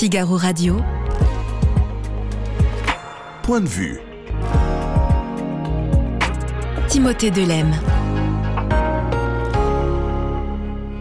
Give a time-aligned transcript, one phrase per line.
[0.00, 0.78] Figaro Radio.
[3.42, 4.00] Point de vue.
[6.88, 7.70] Timothée Delem.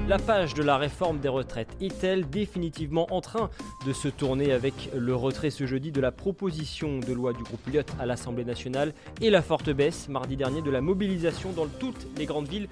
[0.10, 3.50] La page de la réforme des retraites est-elle définitivement en train
[3.86, 7.66] de se tourner avec le retrait ce jeudi de la proposition de loi du groupe
[7.72, 12.08] Lyot à l'Assemblée nationale et la forte baisse mardi dernier de la mobilisation dans toutes
[12.18, 12.68] les grandes villes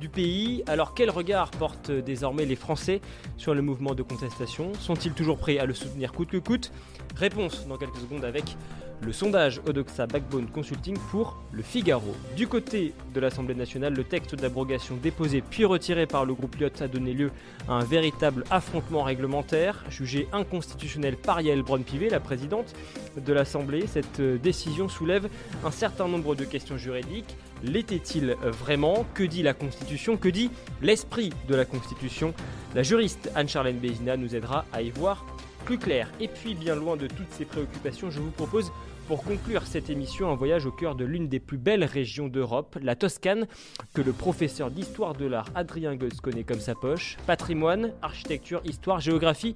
[0.00, 0.62] du pays.
[0.66, 3.00] Alors quel regard portent désormais les Français
[3.36, 4.72] sur le mouvement de contestation?
[4.80, 6.72] Sont-ils toujours prêts à le soutenir coûte que coûte?
[7.16, 8.56] Réponse dans quelques secondes avec
[9.00, 12.14] le sondage Odoxa Backbone Consulting pour le Figaro.
[12.36, 16.70] Du côté de l'Assemblée nationale, le texte d'abrogation déposé puis retiré par le groupe Lyot
[16.80, 17.30] a donné lieu
[17.68, 22.74] à un véritable affrontement réglementaire, jugé inconstitutionnel par Yael Braun-Pivet, la présidente
[23.16, 23.86] de l'Assemblée.
[23.86, 25.28] Cette décision soulève
[25.64, 27.36] un certain nombre de questions juridiques.
[27.62, 29.04] L'était-il vraiment?
[29.14, 30.16] Que dit la Constitution?
[30.16, 32.34] Que dit l'esprit de la Constitution?
[32.74, 35.24] La juriste Anne-Charlène Bézina nous aidera à y voir
[35.64, 36.10] plus clair.
[36.20, 38.70] Et puis, bien loin de toutes ces préoccupations, je vous propose
[39.08, 42.78] pour conclure cette émission un voyage au cœur de l'une des plus belles régions d'Europe,
[42.82, 43.46] la Toscane,
[43.94, 47.16] que le professeur d'histoire de l'art Adrien Goetz connaît comme sa poche.
[47.26, 49.54] Patrimoine, architecture, histoire, géographie,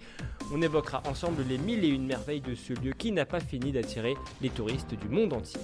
[0.55, 3.73] on évoquera ensemble les mille et une merveilles de ce lieu qui n'a pas fini
[3.73, 5.61] d'attirer les touristes du monde entier.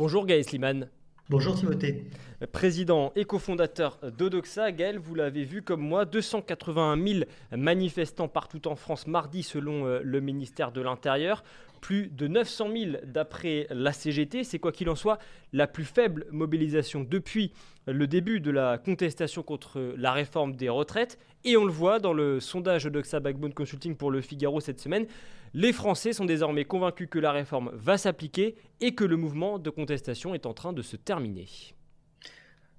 [0.00, 0.88] Bonjour Gaël Sliman.
[1.28, 2.04] Bonjour Timothée.
[2.52, 8.76] Président et cofondateur d'Odoxa, Gaël, vous l'avez vu comme moi, 281 000 manifestants partout en
[8.76, 11.44] France mardi selon euh, le ministère de l'Intérieur,
[11.80, 14.44] plus de 900 000 d'après la CGT.
[14.44, 15.18] C'est quoi qu'il en soit
[15.52, 17.52] la plus faible mobilisation depuis
[17.86, 21.18] le début de la contestation contre la réforme des retraites.
[21.44, 25.06] Et on le voit dans le sondage Odoxa Backbone Consulting pour le Figaro cette semaine.
[25.54, 29.70] Les Français sont désormais convaincus que la réforme va s'appliquer et que le mouvement de
[29.70, 31.48] contestation est en train de se terminer.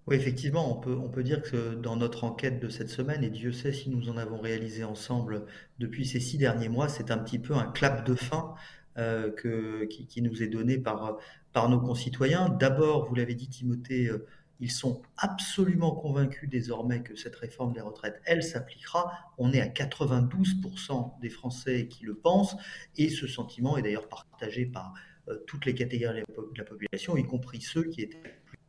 [0.08, 3.30] Oui, effectivement, on peut, on peut dire que dans notre enquête de cette semaine, et
[3.30, 5.46] Dieu sait si nous en avons réalisé ensemble
[5.78, 8.56] depuis ces six derniers mois, c'est un petit peu un clap de fin
[8.98, 11.18] euh, que, qui, nous est donné par,
[11.54, 12.50] par nos concitoyens.
[12.50, 14.28] D'abord, vous l'avez dit Timothée, euh,
[14.60, 19.10] ils sont absolument convaincus désormais que cette réforme des retraites, elle s'appliquera.
[19.38, 22.58] On est à 92% des Français qui le pensent,
[22.98, 24.94] et ce sentiment est d'ailleurs partagé par
[25.30, 28.22] euh, toutes les catégories de la population, y compris ceux qui étaient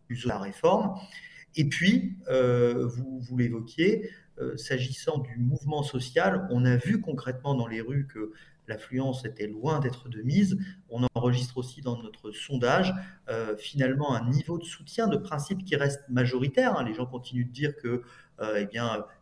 [0.07, 0.95] plus la réforme.
[1.57, 4.09] Et puis, vous, l'évoquiez,
[4.57, 8.33] s'agissant du mouvement social, on a vu concrètement dans les rues que
[8.73, 10.59] l'affluence était loin d'être de mise.
[10.89, 12.95] On enregistre aussi dans notre sondage
[13.29, 16.79] euh, finalement un niveau de soutien de principe qui reste majoritaire.
[16.79, 16.85] Hein.
[16.85, 18.03] Les gens continuent de dire que
[18.41, 18.79] euh, eh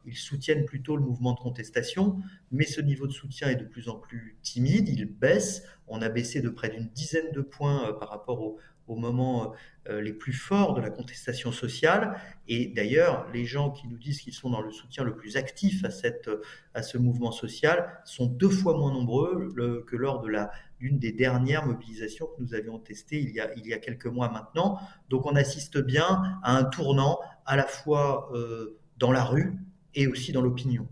[0.06, 2.18] ils soutiennent plutôt le mouvement de contestation,
[2.52, 5.64] mais ce niveau de soutien est de plus en plus timide, il baisse.
[5.88, 8.58] On a baissé de près d'une dizaine de points euh, par rapport au,
[8.90, 9.52] au moments
[9.88, 12.16] euh, les plus forts de la contestation sociale.
[12.48, 15.84] Et d'ailleurs, les gens qui nous disent qu'ils sont dans le soutien le plus actif
[15.84, 16.28] à, cette,
[16.74, 19.48] à ce mouvement social sont deux fois moins nombreux
[19.86, 20.50] que lors de la
[20.80, 24.06] d'une des dernières mobilisations que nous avions testées il y, a, il y a quelques
[24.06, 24.80] mois maintenant.
[25.10, 29.58] Donc on assiste bien à un tournant à la fois euh, dans la rue
[29.94, 30.88] et aussi dans l'opinion.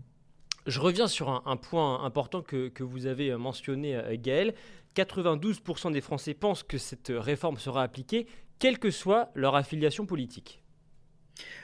[0.67, 4.53] Je reviens sur un, un point important que, que, vous avez mentionné, euh, Gaël.
[5.03, 8.27] 92% des Français pensent que cette réforme sera appliquée,
[8.59, 10.61] quelle que soit leur affiliation politique.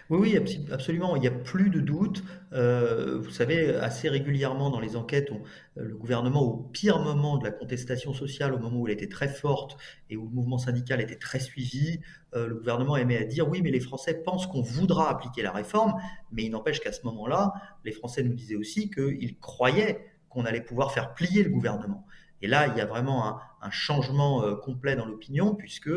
[0.09, 1.15] Oui, oui, absolument.
[1.15, 2.23] Il n'y a plus de doute.
[2.53, 7.43] Euh, vous savez, assez régulièrement dans les enquêtes, euh, le gouvernement, au pire moment de
[7.43, 9.77] la contestation sociale, au moment où elle était très forte
[10.09, 11.99] et où le mouvement syndical était très suivi,
[12.35, 15.51] euh, le gouvernement aimait à dire oui, mais les Français pensent qu'on voudra appliquer la
[15.51, 15.95] réforme.
[16.31, 17.53] Mais il n'empêche qu'à ce moment-là,
[17.83, 22.05] les Français nous disaient aussi qu'ils croyaient qu'on allait pouvoir faire plier le gouvernement.
[22.41, 25.89] Et là, il y a vraiment un, changement euh, complet dans l'opinion, puisque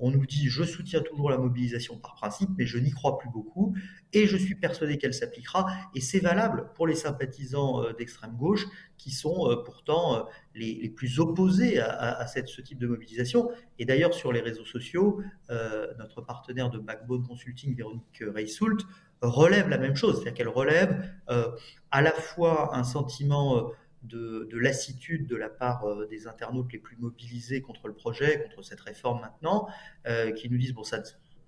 [0.00, 3.28] on nous dit je soutiens toujours la mobilisation par principe, mais je n'y crois plus
[3.28, 3.74] beaucoup
[4.12, 5.66] et je suis persuadé qu'elle s'appliquera.
[5.94, 10.22] Et c'est valable pour les sympathisants euh, d'extrême gauche qui sont euh, pourtant euh,
[10.54, 13.50] les, plus opposés à, ce type de mobilisation.
[13.78, 18.78] Et d'ailleurs, sur les réseaux sociaux, euh, notre partenaire de Backbone Consulting, Véronique Reissoult,
[19.22, 21.50] relève la même chose, c'est-à-dire qu'elle relève euh,
[21.90, 23.70] à la fois un sentiment
[24.02, 28.42] de, de, lassitude de la part euh, des internautes les plus mobilisés contre le projet,
[28.42, 29.68] contre cette réforme maintenant,
[30.06, 31.02] euh, qui nous disent bon ça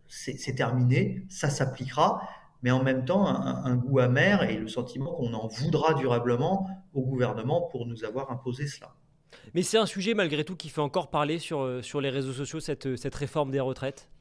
[0.08, 2.28] c'est terminé, ça s'appliquera,
[2.62, 6.68] mais en même temps un, un, goût amer et le sentiment qu'on en voudra durablement
[6.92, 8.94] au gouvernement pour nous avoir imposé cela.
[9.54, 12.32] Mais c'est un sujet malgré tout qui fait encore parler sur, euh, sur les réseaux
[12.32, 14.11] sociaux, cette, cette réforme des retraites?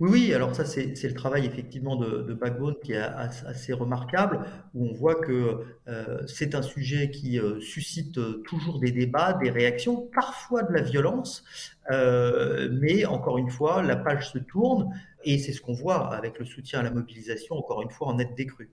[0.00, 4.40] Oui, oui, alors ça, c'est le travail effectivement de, Backbone qui est assez remarquable,
[4.74, 9.50] où on voit que euh, c'est un sujet qui euh, suscite toujours des débats, des
[9.50, 11.44] réactions, parfois de la violence,
[11.90, 14.90] euh, mais encore une fois, la page se tourne,
[15.24, 18.14] et c'est ce qu'on voit avec le soutien à la mobilisation, encore une fois, en
[18.16, 18.70] net décru.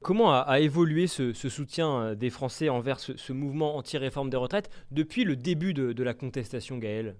[0.00, 5.36] Comment a, évolué ce, soutien des Français envers ce, mouvement anti-réforme des retraites depuis le
[5.36, 7.14] début de, de la contestation, Gaël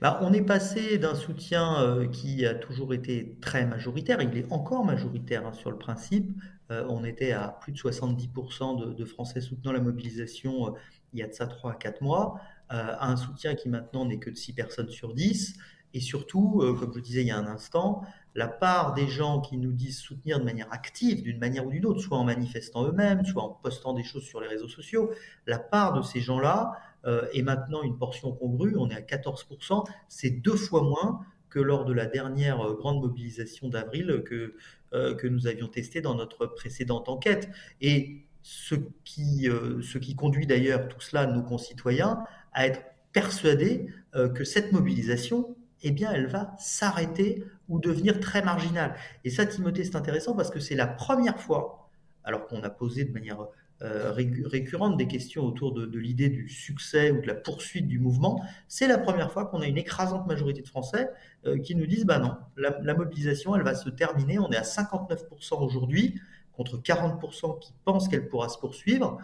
[0.00, 4.84] on est passé d'un soutien euh, qui a toujours été très majoritaire, il est encore
[4.84, 6.32] majoritaire hein, sur le principe.
[6.70, 10.70] Euh, on était à plus de 70% de, Français soutenant la mobilisation euh,
[11.12, 12.40] il y a de ça 3 à 4 mois,
[12.70, 15.56] à un soutien qui maintenant n'est que de 6 personnes sur 10.
[15.92, 18.00] Et surtout, comme je disais il y a un instant,
[18.34, 21.84] la part des gens qui nous disent soutenir de manière active, d'une manière ou d'une
[21.84, 25.10] autre, soit en manifestant eux-mêmes, soit en postant des choses sur les réseaux sociaux,
[25.46, 26.72] la part de ces gens-là,
[27.04, 31.58] euh, et maintenant une portion congrue, on est à 14%, c'est deux fois moins que
[31.58, 34.54] lors de la dernière euh, grande mobilisation d'avril que,
[34.92, 37.50] euh, que nous avions testé dans notre précédente enquête.
[37.80, 39.48] Et ce qui,
[39.82, 42.82] ce qui conduit d'ailleurs tout cela, nos concitoyens, à être
[43.12, 43.86] persuadés
[44.34, 48.94] que cette mobilisation, eh bien, elle va s'arrêter ou devenir très marginale.
[49.24, 51.90] Et ça, Timothée, c'est intéressant parce que c'est la première fois,
[52.24, 53.46] alors qu'on a posé de manière euh,
[53.82, 58.86] récurrente des questions autour de, l'idée du succès ou de la poursuite du mouvement, c'est
[58.86, 61.08] la première fois qu'on a une écrasante majorité de Français
[61.46, 64.62] euh, qui nous disent bah non, la, mobilisation elle va se terminer, on est à
[64.62, 66.20] 59% aujourd'hui
[66.52, 69.18] contre 40% qui pensent qu'elle pourra se poursuivre.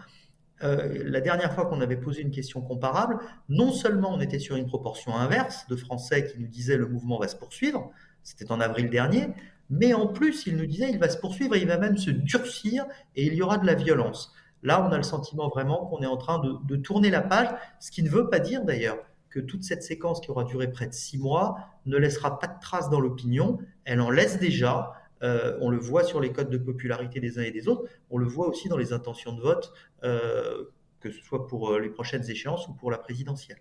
[0.61, 4.57] Euh, la dernière fois qu'on avait posé une question comparable, non seulement on était sur
[4.57, 7.91] une proportion inverse de Français qui nous disaient le mouvement va se poursuivre,
[8.23, 9.27] c'était en avril dernier,
[9.69, 12.85] mais en plus il nous disait il va se poursuivre il va même se durcir
[13.15, 14.33] et il y aura de la violence.
[14.63, 17.91] Là, on a le sentiment vraiment qu'on est en train de, tourner la page, ce
[17.91, 18.97] qui ne veut pas dire d'ailleurs
[19.29, 22.59] que toute cette séquence qui aura duré près de six mois ne laissera pas de
[22.59, 23.59] traces dans l'opinion.
[23.85, 24.93] Elle en laisse déjà.
[25.21, 27.89] Euh, on le voit sur les codes de popularité des uns et des autres.
[28.09, 29.71] On le voit aussi dans les intentions de vote,
[30.03, 30.63] euh,
[30.99, 33.59] que ce soit pour euh, les prochaines échéances ou pour la présidentielle.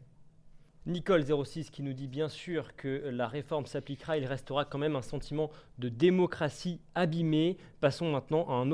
[0.88, 5.02] Nicole06 qui nous dit bien sûr que la réforme s'appliquera, il restera quand même un
[5.02, 7.58] sentiment de démocratie abîmée.
[7.80, 8.70] Passons maintenant à un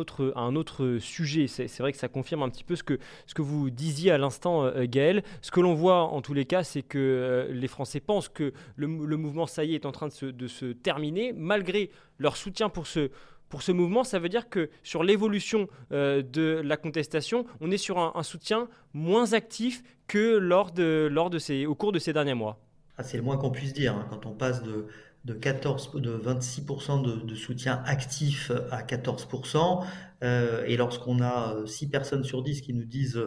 [0.57, 1.49] autre, sujet.
[1.49, 2.99] C'est vrai que ça confirme un petit peu ce que,
[3.39, 5.25] vous disiez à l'instant, euh, Gaël.
[5.43, 8.53] Ce que l'on voit en tous les cas, c'est que euh, les Français pensent que
[8.77, 12.87] le, mouvement, ça y est, est en train de se terminer, malgré leur soutien pour
[12.87, 13.11] ce
[13.55, 17.77] pour ce mouvement, ça veut dire que sur l'évolution euh, de la contestation, on est
[17.77, 22.13] sur un, soutien moins actif que lors de, lors de ces, au cours de ces
[22.13, 22.59] derniers mois.
[22.99, 23.95] Ah, c'est le moins qu'on puisse dire.
[23.95, 24.09] Hein.
[24.11, 24.89] quand on passe de,
[25.25, 29.87] de, 14, de 26% de, soutien actif à 14%,
[30.25, 33.23] euh, et lorsqu'on a 6 euh, personnes sur 10 qui nous disent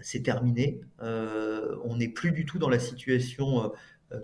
[0.00, 3.72] c'est terminé, on n'est plus du tout dans la situation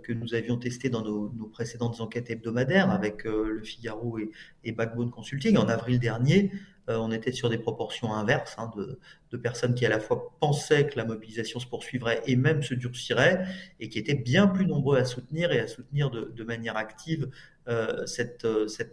[0.03, 4.19] que nous avions testé dans nos, précédentes enquêtes hebdomadaires avec euh, le Figaro
[4.65, 5.59] et, Backbone Consulting.
[5.59, 6.53] En avril dernier,
[6.89, 10.87] euh, on était sur des proportions inverses hein, de, personnes qui à la fois pensaient
[10.87, 13.45] que la mobilisation se poursuivrait et même se durcirait,
[13.81, 17.29] et qui étaient bien plus nombreux à soutenir et à soutenir de, manière active
[18.07, 18.47] cette,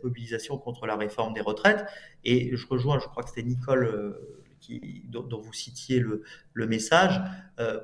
[0.03, 1.85] mobilisation contre la réforme des retraites.
[2.23, 4.17] Et je rejoins, je crois que c'était Nicole
[5.09, 7.21] dont, vous citiez le message,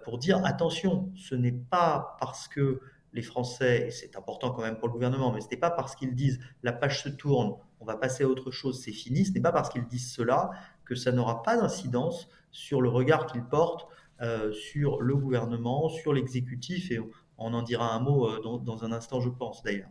[0.04, 2.82] pour dire attention, ce n'est pas parce que
[3.18, 5.96] les Français, et c'est important quand même pour le gouvernement, mais ce n'est pas parce
[5.96, 9.34] qu'ils disent la page se tourne, on va passer à autre chose, c'est fini, ce
[9.34, 10.52] n'est pas parce qu'ils disent cela
[10.86, 13.88] que ça n'aura pas d'incidence sur le regard qu'ils portent
[14.22, 17.00] euh, sur le gouvernement, sur l'exécutif, et
[17.38, 19.90] on en dira un mot euh, dans un instant, je pense d'ailleurs.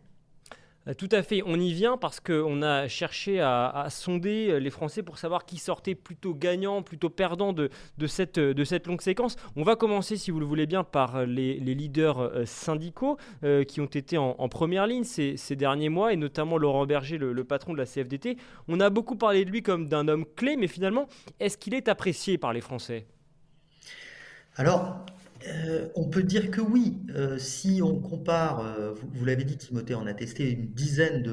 [0.87, 4.69] Euh, tout à fait, on y vient parce qu'on a cherché à, sonder euh, les
[4.69, 7.69] Français pour savoir qui sortait plutôt gagnant, plutôt perdant de,
[8.07, 9.35] cette, de cette longue séquence.
[9.55, 13.17] On va commencer, si vous le voulez bien, par les, leaders euh, syndicaux
[13.67, 17.73] qui ont été en, première ligne ces, derniers mois, et notamment Laurent Berger, le, patron
[17.73, 18.37] de la CFDT.
[18.67, 21.07] On a beaucoup parlé de lui comme d'un homme clé, mais finalement,
[21.39, 23.05] est-ce qu'il est apprécié par les Français?
[24.55, 25.05] Alors,
[25.47, 26.99] euh, on peut dire que oui.
[27.15, 31.23] Euh, si on compare, euh, vous, l'avez dit Timothée, on a testé une dizaine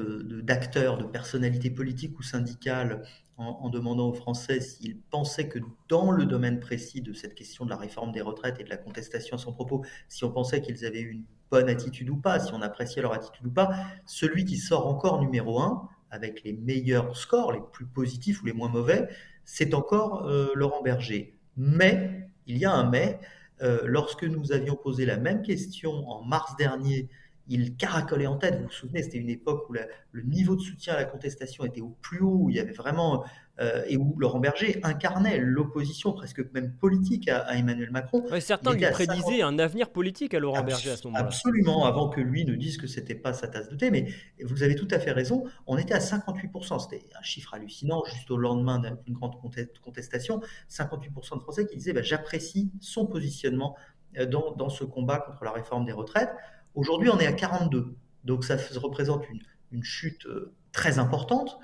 [0.41, 3.03] d'acteurs, de, personnalités politiques ou syndicales
[3.37, 5.59] en, demandant aux Français s'ils pensaient que
[5.89, 8.77] dans le domaine précis de cette question de la réforme des retraites et de la
[8.77, 12.53] contestation à son propos, si on pensait qu'ils avaient une bonne attitude ou pas, si
[12.53, 17.17] on appréciait leur attitude ou pas, celui qui sort encore numéro un, avec les meilleurs
[17.17, 19.09] scores, les plus positifs ou les moins mauvais,
[19.43, 21.37] c'est encore Laurent Berger.
[21.57, 23.19] Mais, il y a un mais,
[23.61, 27.09] lorsque nous avions posé la même question en mars dernier
[27.47, 28.59] il caracolait en tête.
[28.59, 31.81] Vous vous souvenez, c'était une époque où le niveau de soutien à la contestation était
[31.81, 33.23] au plus haut, où il y avait vraiment
[33.61, 38.25] euh, et où Laurent Berger incarnait l'opposition presque même politique à, Emmanuel Macron.
[38.41, 41.23] certains lui prédisaient un avenir politique à Laurent Berger à ce moment-là.
[41.23, 43.91] Absolument, avant que lui ne dise que c'était pas sa tasse de thé.
[43.91, 44.07] Mais
[44.43, 45.45] vous avez tout à fait raison.
[45.67, 46.79] On était à 58%.
[46.79, 48.03] C'était un chiffre hallucinant.
[48.05, 49.35] Juste au lendemain d'une grande
[49.81, 53.77] contestation, 58% de Français qui disaient bah, j'apprécie son positionnement
[54.17, 56.31] euh, dans, dans, ce combat contre la réforme des retraites.
[56.75, 57.95] Aujourd'hui, on est à 42.
[58.23, 59.23] Donc ça représente
[59.71, 61.57] une, chute euh, très importante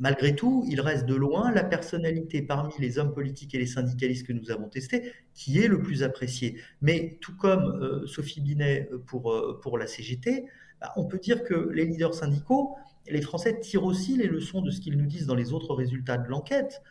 [0.00, 4.26] malgré tout, il reste de loin la personnalité parmi les hommes politiques et les syndicalistes
[4.26, 6.60] que nous avons testés qui est le plus apprécié.
[6.80, 10.46] Mais tout comme euh, Sophie Binet euh, pour, pour la CGT,
[10.80, 12.74] bah, on peut dire que les leaders syndicaux,
[13.06, 16.18] les Français tirent aussi les leçons de ce qu'ils nous disent dans les autres résultats
[16.18, 16.82] de l'enquête.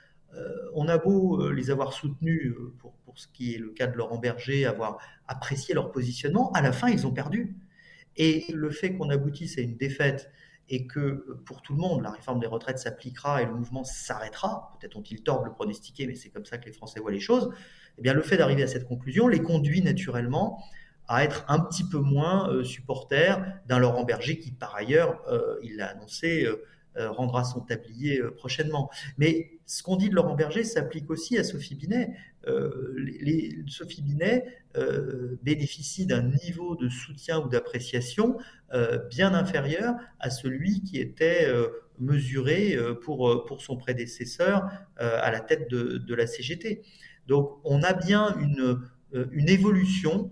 [0.74, 4.18] On a beau les avoir soutenus pour, pour, ce qui est le cas de Laurent
[4.18, 4.98] Berger, avoir
[5.28, 7.56] apprécié leur positionnement, à la fin, ils ont perdu.
[8.18, 10.32] Et le fait qu'on aboutisse à une défaite
[10.70, 14.76] et que pour tout le monde, la réforme des retraites s'appliquera et le mouvement s'arrêtera,
[14.80, 17.20] peut-être ont-ils tort de le pronostiquer, mais c'est comme ça que les Français voient les
[17.20, 17.52] choses,
[17.98, 20.64] eh bien le fait d'arriver à cette conclusion les conduit naturellement
[21.08, 25.58] à être un petit peu moins euh, supporters d'un Laurent Berger qui, par ailleurs, euh,
[25.62, 28.90] il l'a annoncé, euh, euh, rendra son tablier euh, prochainement.
[29.18, 32.12] Mais ce qu'on dit de Laurent Berger s'applique aussi à Sophie Binet.
[32.48, 32.96] Euh,
[33.68, 34.46] Sophie Binet
[35.44, 38.38] bénéficie d'un niveau de soutien ou d'appréciation
[39.10, 41.48] bien inférieur à celui qui était
[42.00, 46.82] mesuré pour, pour son prédécesseur à la tête de, de, la CGT.
[47.28, 48.82] Donc on a bien une,
[49.32, 50.32] une évolution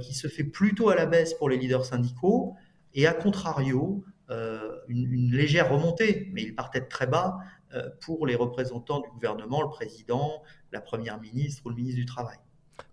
[0.00, 2.54] qui se fait plutôt à la baisse pour les leaders syndicaux
[2.94, 7.38] et à contrario, euh, une, légère remontée, mais il partait de très bas
[7.74, 12.06] euh, pour les représentants du gouvernement, le président, la première ministre ou le ministre du
[12.06, 12.36] Travail.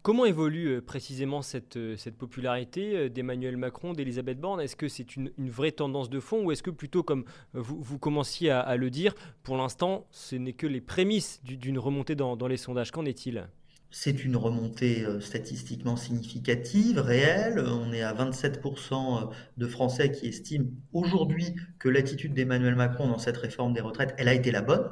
[0.01, 1.77] Comment évolue euh, précisément cette,
[2.17, 4.61] popularité d'Emmanuel Macron, d'Elisabeth Borne?
[4.61, 7.99] Est-ce que c'est une, vraie tendance de fond ou est-ce que plutôt, comme vous, vous
[7.99, 9.13] commenciez à, le dire,
[9.43, 12.91] pour l'instant, ce n'est que les prémices d'une remontée dans les sondages?
[12.91, 13.47] Qu'en est-il?
[13.91, 17.59] C'est une remontée euh, statistiquement significative, réelle.
[17.59, 19.25] On est à 27% euh,
[19.57, 24.27] de Français qui estiment aujourd'hui que l'attitude d'Emmanuel Macron dans cette réforme des retraites, elle
[24.27, 24.89] a été la bonne.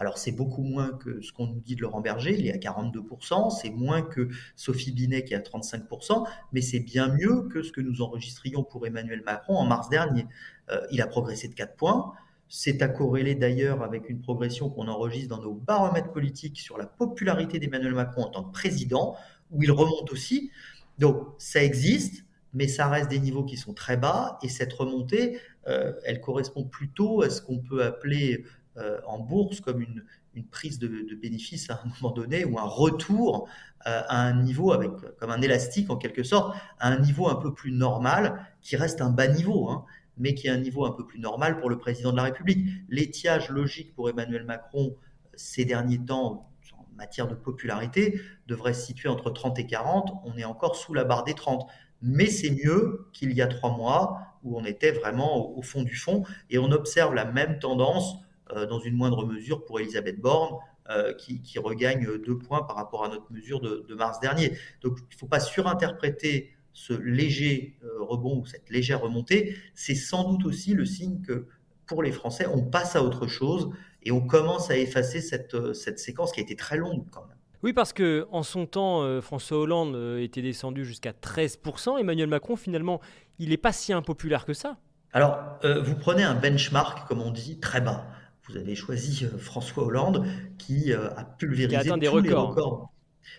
[0.00, 2.56] Alors c'est beaucoup moins que ce qu'on nous dit de Laurent Berger, il est à
[2.56, 7.62] 42%, c'est moins que Sophie Binet qui est à 35%, mais c'est bien mieux que
[7.62, 10.26] ce que nous enregistrions pour Emmanuel Macron en mars dernier.
[10.70, 12.14] Euh, il a progressé de 4 points.
[12.52, 16.86] C'est à corréler d'ailleurs avec une progression qu'on enregistre dans nos baromètres politiques sur la
[16.86, 19.16] popularité d'Emmanuel Macron en tant que président,
[19.52, 20.50] où il remonte aussi.
[20.98, 25.38] Donc ça existe, mais ça reste des niveaux qui sont très bas, et cette remontée,
[25.68, 28.44] euh, elle correspond plutôt à ce qu'on peut appeler
[28.78, 30.02] euh, en bourse comme une,
[30.50, 33.48] prise de, bénéfice à un moment donné, ou un retour
[33.86, 37.36] euh, à un niveau avec comme un élastique en quelque sorte, à un niveau un
[37.36, 39.68] peu plus normal, qui reste un bas niveau.
[39.68, 39.84] Hein
[40.20, 42.64] mais qui est un niveau un peu plus normal pour le président de la République.
[42.88, 44.94] L'étiage logique pour Emmanuel Macron
[45.34, 50.12] ces derniers temps en matière de popularité devrait se situer entre 30 et 40.
[50.24, 51.66] On est encore sous la barre des 30.
[52.02, 55.96] Mais c'est mieux qu'il y a trois mois où on était vraiment au fond du
[55.96, 56.24] fond.
[56.50, 58.16] Et on observe la même tendance
[58.52, 60.56] euh, dans une moindre mesure pour Elisabeth Borne,
[60.90, 64.52] euh, qui, regagne deux points par rapport à notre mesure de, de mars dernier.
[64.82, 69.94] Donc il ne faut pas surinterpréter ce léger euh, rebond ou cette légère remontée, c'est
[69.94, 71.46] sans doute aussi le signe que
[71.86, 73.70] pour les Français, on passe à autre chose
[74.02, 77.26] et on commence à effacer cette, euh, cette séquence qui a été très longue quand
[77.26, 77.36] même.
[77.62, 81.98] Oui, parce que en son temps, euh, François Hollande était descendu jusqu'à 13%.
[81.98, 83.00] Emmanuel Macron, finalement,
[83.38, 84.78] il n'est pas si impopulaire que ça.
[85.12, 88.06] Alors, vous prenez un benchmark, comme on dit, très bas.
[88.48, 90.24] Vous avez choisi François Hollande
[90.56, 92.22] qui a pulvérisé tous des records.
[92.22, 92.90] les records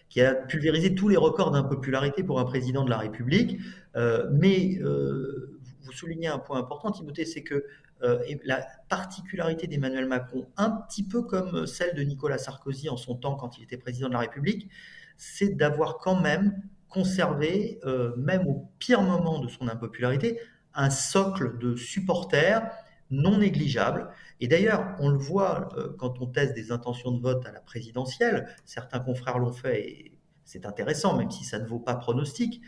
[0.10, 3.60] qui a pulvérisé tous les records d'impopularité pour un président de la République.
[3.95, 7.65] Euh, mais euh, vous soulignez un point important, Timothée, c'est que
[8.03, 13.15] euh, la particularité d'Emmanuel Macron, un petit peu comme celle de Nicolas Sarkozy en son
[13.15, 14.69] temps quand il était président de la République,
[15.17, 17.79] c'est d'avoir quand même conservé,
[18.17, 20.39] même au pire moment de son impopularité,
[20.74, 22.69] un socle de supporters
[23.12, 24.10] non négligeable.
[24.41, 27.62] Et d'ailleurs, on le voit euh, quand on teste des intentions de vote à la
[27.62, 32.60] présidentielle, certains confrères l'ont fait et c'est intéressant, même si ça ne vaut pas pronostic.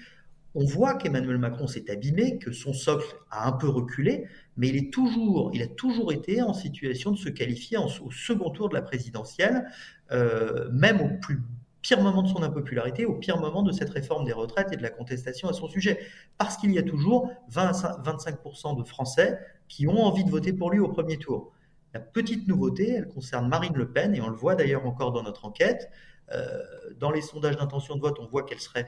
[0.55, 4.77] On voit qu'Emmanuel Macron s'est abîmé, que son socle a un peu reculé, mais il,
[4.77, 8.75] est toujours, il a toujours été en situation de se qualifier au second tour de
[8.75, 9.65] la présidentielle,
[10.11, 11.41] euh, même au plus
[11.81, 14.83] pire moment de son impopularité, au pire moment de cette réforme des retraites et de
[14.83, 15.99] la contestation à son sujet.
[16.37, 17.71] Parce qu'il y a toujours 20
[18.03, 21.51] 25% de Français qui ont envie de voter pour lui au premier tour.
[21.93, 25.23] La petite nouveauté, elle concerne Marine Le Pen, et on le voit d'ailleurs encore dans
[25.23, 25.89] notre enquête.
[26.31, 26.59] Euh,
[26.99, 28.87] dans les sondages d'intention de vote, on voit qu'elle serait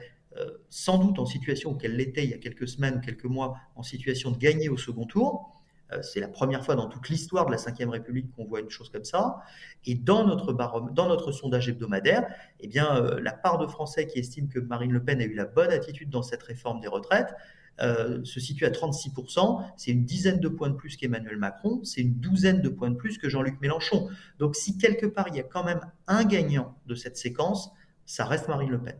[0.68, 4.30] sans doute en situation qu'elle l'était il y a quelques semaines, quelques mois, en situation
[4.30, 5.56] de gagner au second tour.
[5.92, 8.70] Euh, c'est la première fois dans toute l'histoire de la Ve République qu'on voit une
[8.70, 9.42] chose comme ça.
[9.84, 12.26] Et dans notre, dans notre sondage hebdomadaire,
[12.60, 15.34] eh bien, euh, la part de Français qui estiment que Marine Le Pen a eu
[15.34, 17.32] la bonne attitude dans cette réforme des retraites
[17.80, 19.62] euh, se situe à 36%.
[19.76, 21.80] C'est une dizaine de points de plus qu'Emmanuel Macron.
[21.84, 24.08] C'est une douzaine de points de plus que Jean-Luc Mélenchon.
[24.38, 27.70] Donc si quelque part il y a quand même un gagnant de cette séquence,
[28.06, 28.96] ça reste Marine Le Pen.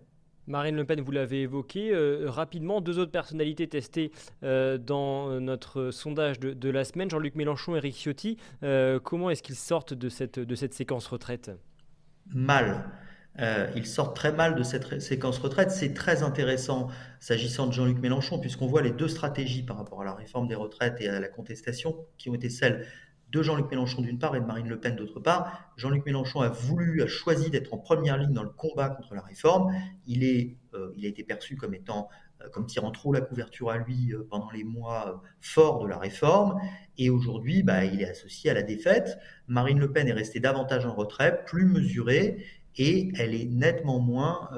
[0.46, 4.12] Marine Le Pen, vous l'avez évoqué euh, rapidement, deux autres personnalités testées
[4.44, 8.36] euh, dans notre sondage de, la semaine, Jean-Luc Mélenchon et Eric Ciotti.
[9.02, 11.50] Comment est-ce qu'ils sortent de cette, de cette séquence retraite?
[12.32, 12.84] Mal.
[13.74, 15.70] Ils sortent très mal de cette séquence retraite.
[15.70, 16.88] C'est très intéressant
[17.20, 20.54] s'agissant de Jean-Luc Mélenchon, puisqu'on voit les deux stratégies par rapport à la réforme des
[20.54, 22.86] retraites et à la contestation, qui ont été celles
[23.30, 25.72] de Jean-Luc Mélenchon d'une part et de Marine Le Pen d'autre part.
[25.76, 29.22] Jean-Luc Mélenchon a voulu, a choisi d'être en première ligne dans le combat contre la
[29.22, 29.74] réforme.
[30.06, 32.08] Il, est, euh, il a été perçu comme étant,
[32.40, 35.98] euh, comme tirant trop la couverture à lui euh, pendant les mois forts de la
[35.98, 36.60] réforme.
[36.98, 39.18] Et aujourd'hui, bah, il est associé à la défaite.
[39.48, 42.44] Marine Le Pen est restée davantage en retrait, plus mesurée,
[42.76, 44.50] et elle est nettement moins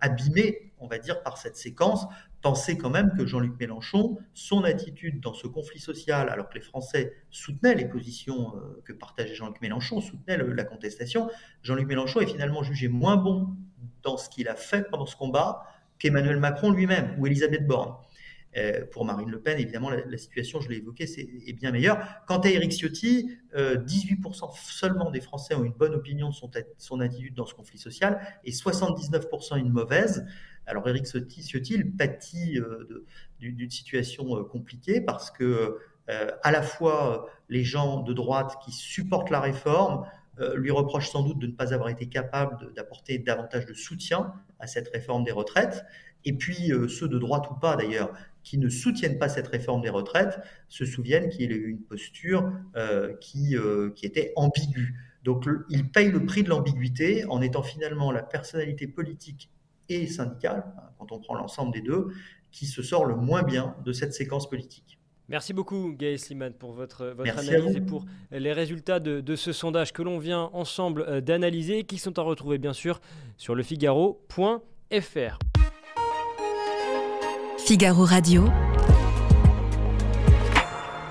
[0.00, 2.06] abîmée, on va dire, par cette séquence
[2.46, 6.60] Pensez quand même que Jean-Luc Mélenchon, son attitude dans ce conflit social, alors que les
[6.60, 11.28] Français soutenaient les positions euh, que partageait Jean-Luc Mélenchon, soutenaient la contestation,
[11.64, 13.56] Jean-Luc Mélenchon est finalement jugé moins bon
[14.02, 15.64] dans ce qu'il a fait pendant ce combat
[15.98, 17.96] qu'Emmanuel Macron lui-même ou Elisabeth Borne.
[18.56, 21.98] Euh, pour Marine Le Pen, évidemment, la, situation, je l'ai évoqué, est, bien meilleure.
[22.26, 26.34] Quant à Éric Ciotti, 18% euh, seulement des Français ont une bonne opinion de
[26.78, 30.24] son, attitude dans ce conflit social et 79% une mauvaise.
[30.64, 33.04] Alors Éric Ciotti pâtit euh,
[33.38, 39.40] d'une situation compliquée parce que à la fois les gens de droite qui supportent la
[39.40, 40.06] réforme
[40.54, 44.68] lui reprochent sans doute de ne pas avoir été capable d'apporter davantage de soutien à
[44.68, 45.84] cette réforme des retraites.
[46.24, 48.12] Et puis ceux de droite ou pas d'ailleurs,
[48.46, 50.38] qui ne soutiennent pas cette réforme des retraites
[50.68, 54.94] se souviennent qu'il a eu une posture euh, qui, euh, qui était ambiguë.
[55.24, 59.50] Donc il paye le prix de l'ambiguïté en étant finalement la personnalité politique
[59.88, 62.06] et syndicale, hein, quand on prend l'ensemble des deux,
[62.52, 65.00] qui se sort le moins bien de cette séquence politique.
[65.28, 69.50] Merci beaucoup Gaël Sliman pour votre, votre analyse et pour les résultats de, de ce
[69.50, 73.00] sondage que l'on vient ensemble euh, d'analyser, qui sont à retrouver bien sûr
[73.38, 75.38] sur lefigaro.fr.
[77.66, 78.44] Figaro Radio.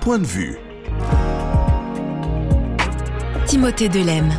[0.00, 0.56] Point de vue.
[3.46, 4.32] Timothée Delem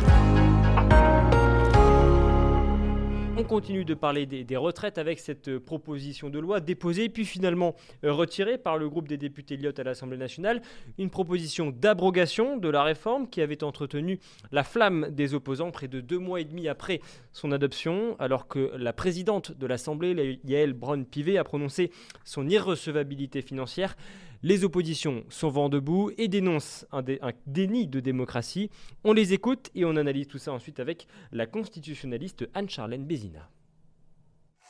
[3.44, 8.12] continue de parler des, retraites avec cette euh, proposition de loi déposée puis finalement euh,
[8.12, 10.60] retirée par le groupe des députés Lyotte à l'Assemblée nationale.
[10.98, 14.18] Une proposition d'abrogation de la réforme qui avait entretenu
[14.50, 17.00] la flamme des opposants près de deux mois et demi après
[17.32, 21.92] son adoption, alors que la présidente de l'Assemblée, Yael Braun-Pivet, a prononcé
[22.24, 23.96] son irrecevabilité financière.
[24.42, 27.02] Les oppositions sont vent debout et dénoncent un,
[27.46, 28.70] déni de démocratie.
[29.02, 33.50] On les écoute et on analyse tout ça ensuite avec la constitutionnaliste Anne-Charlène Bézina.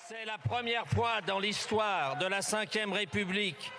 [0.08, 3.70] C'est la première fois dans l'histoire de la Ve République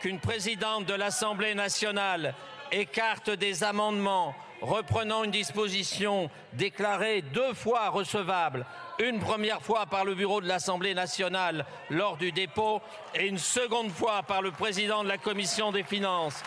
[0.00, 2.34] qu'une présidente de l'Assemblée nationale
[2.72, 8.66] écarte des amendements reprenant une disposition déclarée deux fois recevable
[8.98, 12.80] une première fois par le bureau de l'Assemblée nationale lors du dépôt
[13.14, 16.42] et une seconde fois par le président de la commission des finances.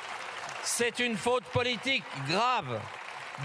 [0.63, 2.79] C'est une faute politique grave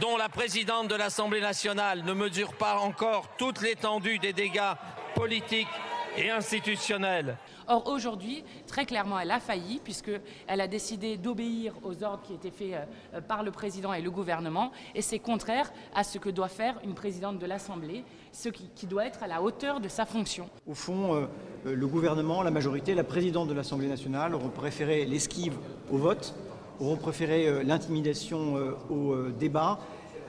[0.01, 4.75] dont la présidente de l'Assemblée nationale ne mesure pas encore toute l'étendue des dégâts
[5.15, 5.69] politiques
[6.17, 7.37] et institutionnels.
[7.68, 12.51] Or, aujourd'hui, très clairement, elle a failli, puisqu'elle a décidé d'obéir aux ordres qui étaient
[12.51, 16.48] faits euh, par le président et le gouvernement, et c'est contraire à ce que doit
[16.48, 20.48] faire une présidente de l'Assemblée, ce qui, doit être à la hauteur de sa fonction.
[20.66, 21.27] Au fond, euh,
[21.66, 25.55] euh, le gouvernement, la majorité, la présidente de l'Assemblée nationale auront préféré l'esquive
[25.90, 26.35] au vote,
[26.81, 28.57] auront préféré l'intimidation
[28.90, 29.79] au débat,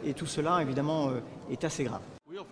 [0.06, 1.10] et tout cela, évidemment,
[1.50, 2.02] est assez grave.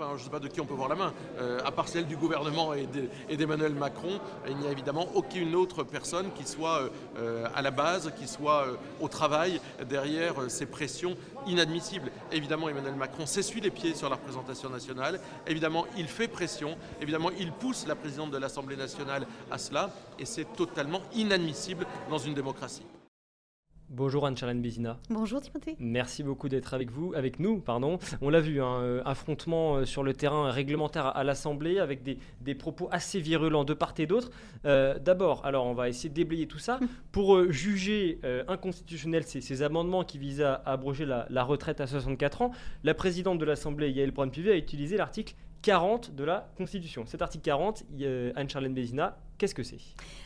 [0.09, 1.13] Je ne sais pas de qui on peut voir la main.
[1.39, 5.83] Euh, à part celle du gouvernement et d'Emmanuel Macron, il n'y a évidemment aucune autre
[5.83, 11.15] personne qui soit euh, à la base, qui soit euh, au travail derrière ces pressions
[11.45, 12.11] inadmissibles.
[12.31, 15.19] Évidemment, Emmanuel Macron s'essuie les pieds sur la représentation nationale.
[15.45, 16.77] Évidemment, il fait pression.
[16.99, 19.91] Évidemment, il pousse la présidente de l'Assemblée nationale à cela.
[20.17, 22.85] Et c'est totalement inadmissible dans une démocratie.
[23.93, 24.97] Bonjour Anne-Charlène Bézina.
[25.09, 25.75] Bonjour Timothée.
[25.77, 27.99] Merci beaucoup d'être avec vous, avec nous, pardon.
[28.21, 32.01] On l'a vu, un hein, euh, affrontement euh, sur le terrain réglementaire à, l'Assemblée avec
[32.01, 34.31] des, propos assez virulents de part et d'autre.
[34.63, 36.79] Euh, d'abord, alors on va essayer de déblayer tout ça
[37.11, 42.51] pour juger inconstitutionnels ces, amendements qui visaient à, abroger la, retraite à 64 ans.
[42.85, 47.05] La présidente de l'Assemblée, Yael Braun-Pivet, a utilisé l'article 40 de la Constitution.
[47.05, 47.83] Cet article 40,
[48.37, 49.79] Anne-Charlène Bézina, Qu'est-ce que c'est?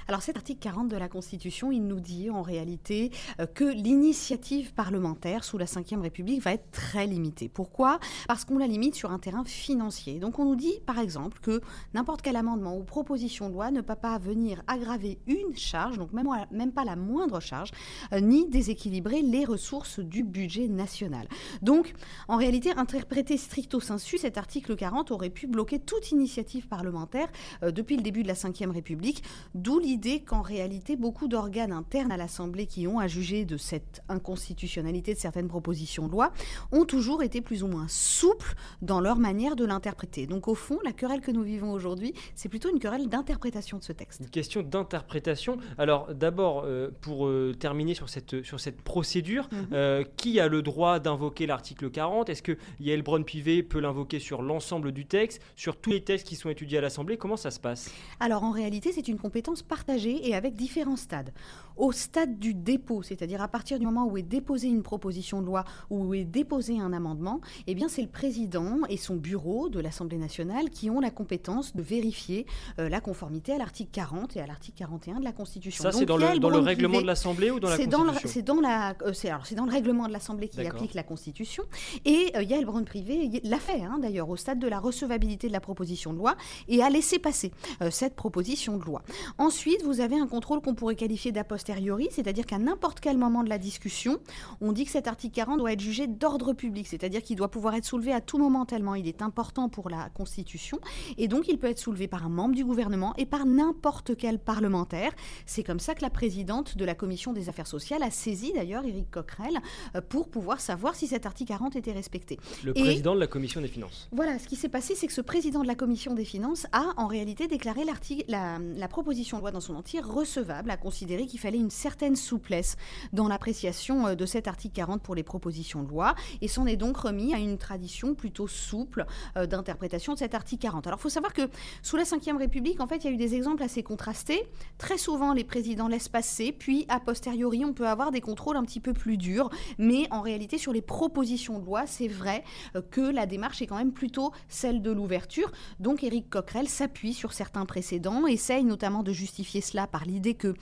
[0.10, 4.74] Alors cet article 40 de la Constitution, il nous dit en réalité euh, que l'initiative
[4.74, 7.48] parlementaire sous la Ve République va être très limitée.
[7.48, 8.00] Pourquoi?
[8.28, 10.20] Parce qu'on la limite sur un terrain financier.
[10.20, 11.62] Donc on nous dit par exemple que
[11.94, 16.10] n'importe quel amendement ou proposition de loi ne peut pas venir aggraver une charge, donc
[16.12, 17.72] même, pas la moindre charge,
[18.12, 21.30] euh, ni déséquilibrer les ressources du budget national.
[21.62, 21.94] Donc
[22.28, 27.30] en réalité, interprété stricto sensu, cet article 40 aurait pu bloquer toute initiative parlementaire
[27.64, 29.05] euh, depuis le début de la Ve République
[29.54, 34.02] d'où l'idée qu'en réalité, beaucoup d'organes internes à l'Assemblée qui ont à juger de cette
[34.10, 36.32] inconstitutionnalité de certaines propositions de loi
[36.72, 40.28] ont toujours été plus ou moins souples dans leur manière de l'interpréter.
[40.28, 43.84] Donc au fond, la querelle que nous vivons aujourd'hui, c'est plutôt une querelle d'interprétation de
[43.84, 44.22] ce texte.
[44.22, 45.58] Une question d'interprétation.
[45.78, 49.68] Alors d'abord, euh, pour euh, terminer sur cette, sur cette procédure, mhm.
[49.74, 54.42] euh, qui a le droit d'invoquer l'article 40 Est-ce que Yael Braun-Pivet peut l'invoquer sur
[54.42, 57.18] l'ensemble du texte, sur tous les textes qui sont étudiés à l'Assemblée?
[57.18, 57.92] Comment ça se passe?
[58.20, 61.34] Alors en réalité, c'est une compétence partagée et avec différents stades.
[61.78, 65.46] Au stade du dépôt, c'est-à-dire à partir du moment où est déposée une proposition de
[65.46, 69.70] loi ou où est déposé un amendement, eh bien c'est le président et son bureau
[69.70, 72.46] de l'Assemblée nationale qui ont la compétence de vérifier
[72.80, 75.84] euh, la conformité à l'article 40 et à l'article 41 de la Constitution.
[75.84, 76.26] Ça, c'est dans, le,
[76.60, 80.08] règlement de l'Assemblée ou dans la Constitution C'est dans, la, euh, c'est dans le règlement
[80.08, 81.64] de l'Assemblée qui applique la Constitution.
[82.06, 85.60] Et euh, Yael Braun-Privé l'a fait, hein, d'ailleurs, au stade de la recevabilité de la
[85.60, 86.36] proposition de loi
[86.68, 87.52] et a laissé passer
[87.90, 89.02] cette proposition de loi.
[89.38, 93.44] Ensuite, vous avez un contrôle qu'on pourrait qualifier d'a posteriori, c'est-à-dire qu'à n'importe quel moment
[93.44, 94.20] de la discussion,
[94.62, 97.74] on dit que cet article 40 doit être jugé d'ordre public, c'est-à-dire qu'il doit pouvoir
[97.74, 100.80] être soulevé à tout moment tellement il est important pour la Constitution,
[101.18, 104.38] et donc il peut être soulevé par un membre du gouvernement et par n'importe quel
[104.38, 105.12] parlementaire.
[105.48, 108.86] C'est comme ça que la présidente de la Commission des affaires sociales a saisi d'ailleurs
[108.86, 109.58] Éric Coquerel
[109.96, 112.38] euh, pour pouvoir savoir si cet article 40 était respecté.
[112.64, 114.08] Le président de la Commission des finances.
[114.12, 116.94] Voilà, ce qui s'est passé, c'est que ce président de la Commission des finances a
[116.98, 117.82] en réalité déclaré
[118.28, 122.16] la, la proposition de loi dans son entier recevable, a considéré qu'il fallait une certaine
[122.16, 122.78] souplesse
[123.14, 126.76] dans l'appréciation euh, de cet article 40 pour les propositions de loi, et s'en est
[126.76, 129.06] donc remis à une tradition plutôt souple
[129.38, 130.88] euh, d'interprétation de cet article 40.
[130.88, 131.50] Alors il faut savoir que
[131.82, 134.48] sous la Ve République, en fait, il y a eu des exemples assez contrastés.
[134.78, 138.64] Très souvent, les présidents laissent passer, puis a posteriori, on peut avoir des contrôles un
[138.64, 142.44] petit peu plus durs, mais en réalité, sur les propositions de loi, c'est vrai
[142.76, 145.52] euh, que la démarche est quand même plutôt celle de l'ouverture.
[145.80, 150.54] Donc Éric Coquerel s'appuie sur certains précédents, essaye notamment de justifier cela par l'idée que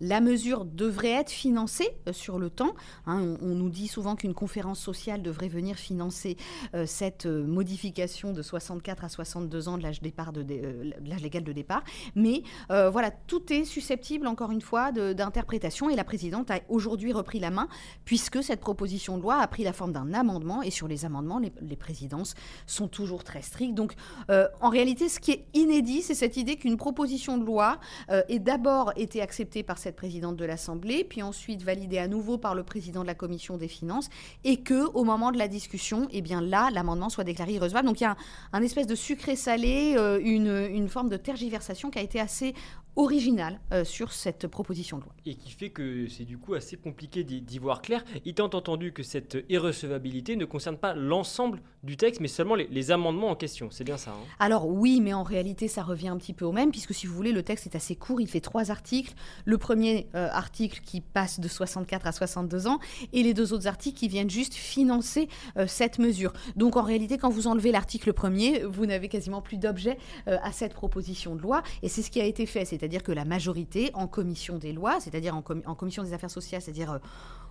[0.00, 2.74] la mesure devrait être financée euh, sur le temps.
[3.06, 3.36] Hein.
[3.42, 6.36] on, nous dit souvent qu'une conférence sociale devrait venir financer
[6.74, 11.82] euh, cette euh, modification de 64 à 62 ans de l'âge légal de départ.
[12.14, 15.90] Mais voilà, tout est susceptible, encore une fois, d'interprétation.
[15.90, 17.68] Et la présidente a aujourd'hui repris la main,
[18.04, 20.62] puisque cette proposition de loi a pris la forme d'un amendement.
[20.62, 22.34] Et sur les amendements, les, présidences
[22.66, 23.74] sont toujours très strictes.
[23.74, 23.94] Donc,
[24.28, 28.92] en réalité, ce qui est inédit, c'est cette idée qu'une proposition de loi ait d'abord
[28.96, 33.02] été acceptée par cette présidente de l'Assemblée, puis ensuite validé à nouveau par le président
[33.02, 34.08] de la Commission des finances,
[34.44, 37.86] et que au moment de la discussion, eh bien là, l'amendement soit déclaré irrecevable.
[37.86, 38.16] Donc il y a
[38.52, 42.54] un, espèce de sucré salé, euh, une forme de tergiversation qui a été assez
[42.98, 45.12] original euh, sur cette proposition de loi.
[45.24, 49.04] Et qui fait que c'est du coup assez compliqué d'y voir clair, étant entendu que
[49.04, 53.68] cette irrecevabilité ne concerne pas l'ensemble du texte, mais seulement les, amendements en question.
[53.70, 54.24] C'est bien ça hein?
[54.40, 57.14] Alors oui, mais en réalité, ça revient un petit peu au même, puisque si vous
[57.14, 59.14] voulez, le texte est assez court, il fait trois articles.
[59.44, 62.80] Le premier euh, article qui passe de 64 à 62 ans,
[63.12, 66.32] et les deux autres articles qui viennent juste financer euh, cette mesure.
[66.56, 70.74] Donc en réalité, quand vous enlevez l'article premier, vous n'avez quasiment plus d'objet à cette
[70.74, 72.64] proposition de loi, et c'est ce qui a été fait.
[72.64, 76.62] C'est-à-dire c'est-à-dire que la majorité en commission des lois, c'est-à-dire en, commission des affaires sociales,
[76.62, 76.98] c'est-à-dire euh,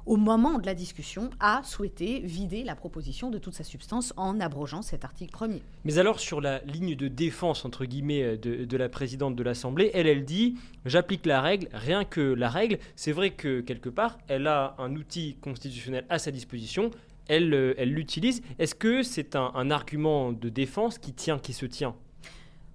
[0.07, 4.39] au moment de la discussion, a souhaité vider la proposition de toute sa substance en
[4.39, 5.61] abrogeant cet article premier.
[5.85, 9.91] Mais alors sur la ligne de défense, entre guillemets, euh, de, la présidente de l'Assemblée,
[9.93, 12.79] elle, elle dit, j'applique la règle, rien que la règle.
[12.95, 16.89] C'est vrai que quelque part, elle a un outil constitutionnel à sa disposition,
[17.27, 18.41] elle euh, l'utilise.
[18.57, 21.93] Est-ce que c'est un argument de défense qui tient, qui se tient?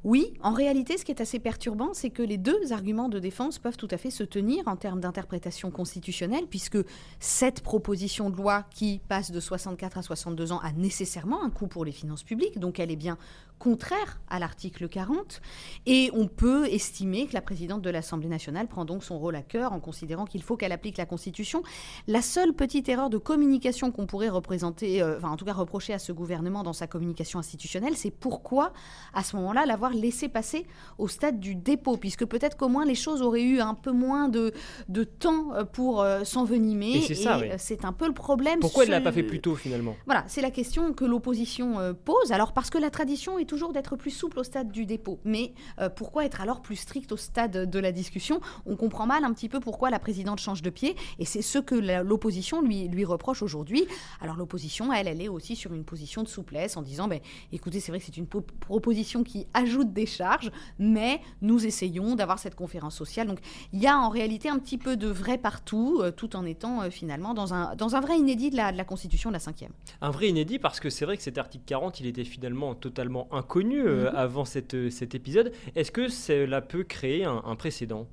[0.05, 3.61] Oui, en réalité, ce qui est assez perturbant, c'est que les deux arguments de défense
[3.61, 6.79] peuvent tout à fait se tenir en termes d'interprétation constitutionnelle, puisque
[7.21, 11.69] cette proposition de loi qui passe de 64 à 62 ans a nécessairement un coût
[11.69, 13.17] pour les finances publiques, donc elle est bien
[13.63, 15.41] contraire à l'article 40.
[15.87, 19.43] Et on peut estimer que la présidente de l'Assemblée nationale prend donc son rôle à
[19.43, 21.63] cœur en considérant qu'il faut qu'elle applique la Constitution.
[22.09, 25.93] La seule petite erreur de communication qu'on pourrait représenter, euh, enfin en tout cas reprocher
[25.93, 28.73] à ce gouvernement dans sa communication institutionnelle, c'est pourquoi
[29.15, 30.67] à ce moment-là l'avoir laissé passer
[30.99, 34.29] au stade du dépôt, puisque peut-être qu'au moins les choses auraient eu un peu moins
[34.29, 34.53] de,
[34.89, 36.97] de temps pour s'envenimer.
[36.97, 37.47] Et c'est ça, oui.
[37.59, 38.59] C'est un peu le problème.
[38.59, 39.95] Pourquoi elle ne l'a pas fait plus tôt finalement?
[40.07, 42.33] Voilà, c'est la question que l'opposition pose.
[42.33, 45.21] Alors parce que la tradition est toujours d'être plus souple au stade du dépôt.
[45.25, 45.53] Mais
[45.97, 48.41] pourquoi être alors plus strict au stade de la discussion?
[48.65, 51.59] On comprend mal un petit peu pourquoi la présidente change de pied, et c'est ce
[51.59, 53.87] que l'opposition lui, lui reproche aujourd'hui.
[54.23, 57.21] Alors l'opposition, elle, elle est aussi sur une position de souplesse en disant, ben,
[57.53, 62.39] écoutez, c'est vrai que c'est une proposition qui ajoute des charges, mais nous essayons d'avoir
[62.39, 63.27] cette conférence sociale.
[63.27, 63.41] Donc
[63.73, 66.83] il y a en réalité un petit peu de vrai partout, euh, tout en étant
[66.83, 69.69] euh, finalement dans un, dans un vrai inédit de la, Constitution de la 5
[70.01, 73.29] Un vrai inédit parce que c'est vrai que cet article 40, il était finalement totalement
[73.33, 74.15] inconnu euh, mm-hmm.
[74.15, 75.53] avant cette, cet épisode.
[75.75, 78.07] Est-ce que cela peut créer un précédent?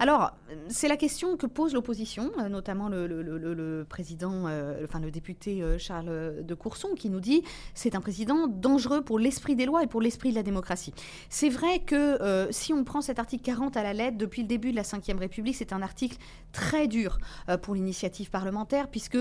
[0.00, 0.32] Alors,
[0.68, 5.76] c'est la question que pose l'opposition, euh, notamment le, président, euh, enfin le député euh,
[5.76, 7.42] Charles de Courson, qui nous dit
[7.74, 10.94] c'est un président dangereux pour l'esprit des lois et pour l'esprit de la démocratie.
[11.28, 14.70] C'est vrai que si on prend cet article 40 à la lettre, depuis le début
[14.70, 16.16] de la Ve République, c'est un article
[16.52, 17.18] très dur
[17.60, 19.18] pour l'initiative parlementaire, puisque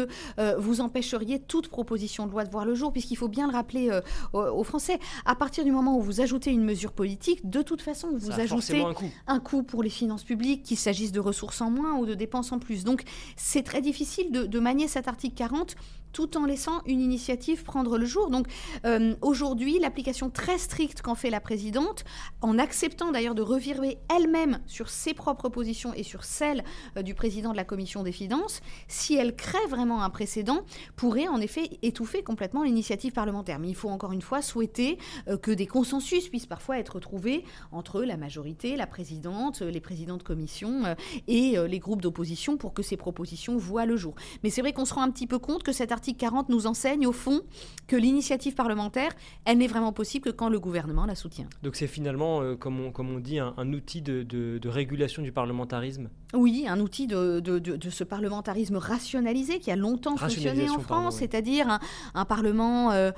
[0.58, 3.92] vous empêcheriez toute proposition de loi de voir le jour, puisqu'il faut bien le rappeler
[4.34, 8.10] aux, Français, à partir du moment où vous ajoutez une mesure politique, de toute façon,
[8.16, 8.82] vous ajoutez
[9.28, 12.14] un un coût pour les finances publiques qu'il s'agisse de ressources en moins ou de
[12.14, 12.84] dépenses en plus.
[12.84, 13.04] Donc
[13.36, 15.76] c'est très difficile de, manier cet article 40
[16.12, 18.30] tout en laissant une initiative prendre le jour.
[18.30, 18.48] Donc
[18.86, 22.04] euh, aujourd'hui, l'application très stricte qu'en fait la présidente,
[22.42, 26.64] en acceptant d'ailleurs de revirer elle-même sur ses propres positions et sur celles
[26.98, 30.62] euh, du président de la commission des finances, si elle crée vraiment un précédent,
[30.96, 33.60] pourrait en effet étouffer complètement l'initiative parlementaire.
[33.60, 37.44] Mais il faut encore une fois souhaiter euh, que des consensus puissent parfois être trouvés
[37.72, 40.96] entre la majorité, la présidente, les présidents de commission
[41.28, 44.16] et les groupes d'opposition pour que ces propositions voient le jour.
[44.44, 46.66] Mais c'est vrai qu'on se rend un petit peu compte que cet article 40 nous
[46.66, 47.42] enseigne au fond
[47.88, 49.12] que l'initiative parlementaire,
[49.44, 51.48] elle n'est vraiment possible que quand le gouvernement la soutient.
[51.62, 56.10] Donc c'est finalement, euh, comme, on, comme on dit, un, outil de, régulation du parlementarisme?
[56.34, 61.80] Oui, un outil de, de, ce parlementarisme rationalisé qui a longtemps fonctionné en France, c'est-à-dire
[62.14, 63.12] un, Parlement euh,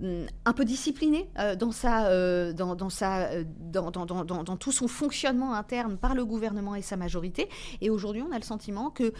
[0.00, 5.54] un peu discipliné euh, dans, sa, dans, dans, sa, dans, dans, dans tout son fonctionnement
[5.54, 7.48] interne par le gouvernement et sa majorité.
[7.80, 9.12] Et aujourd'hui, on a le sentiment que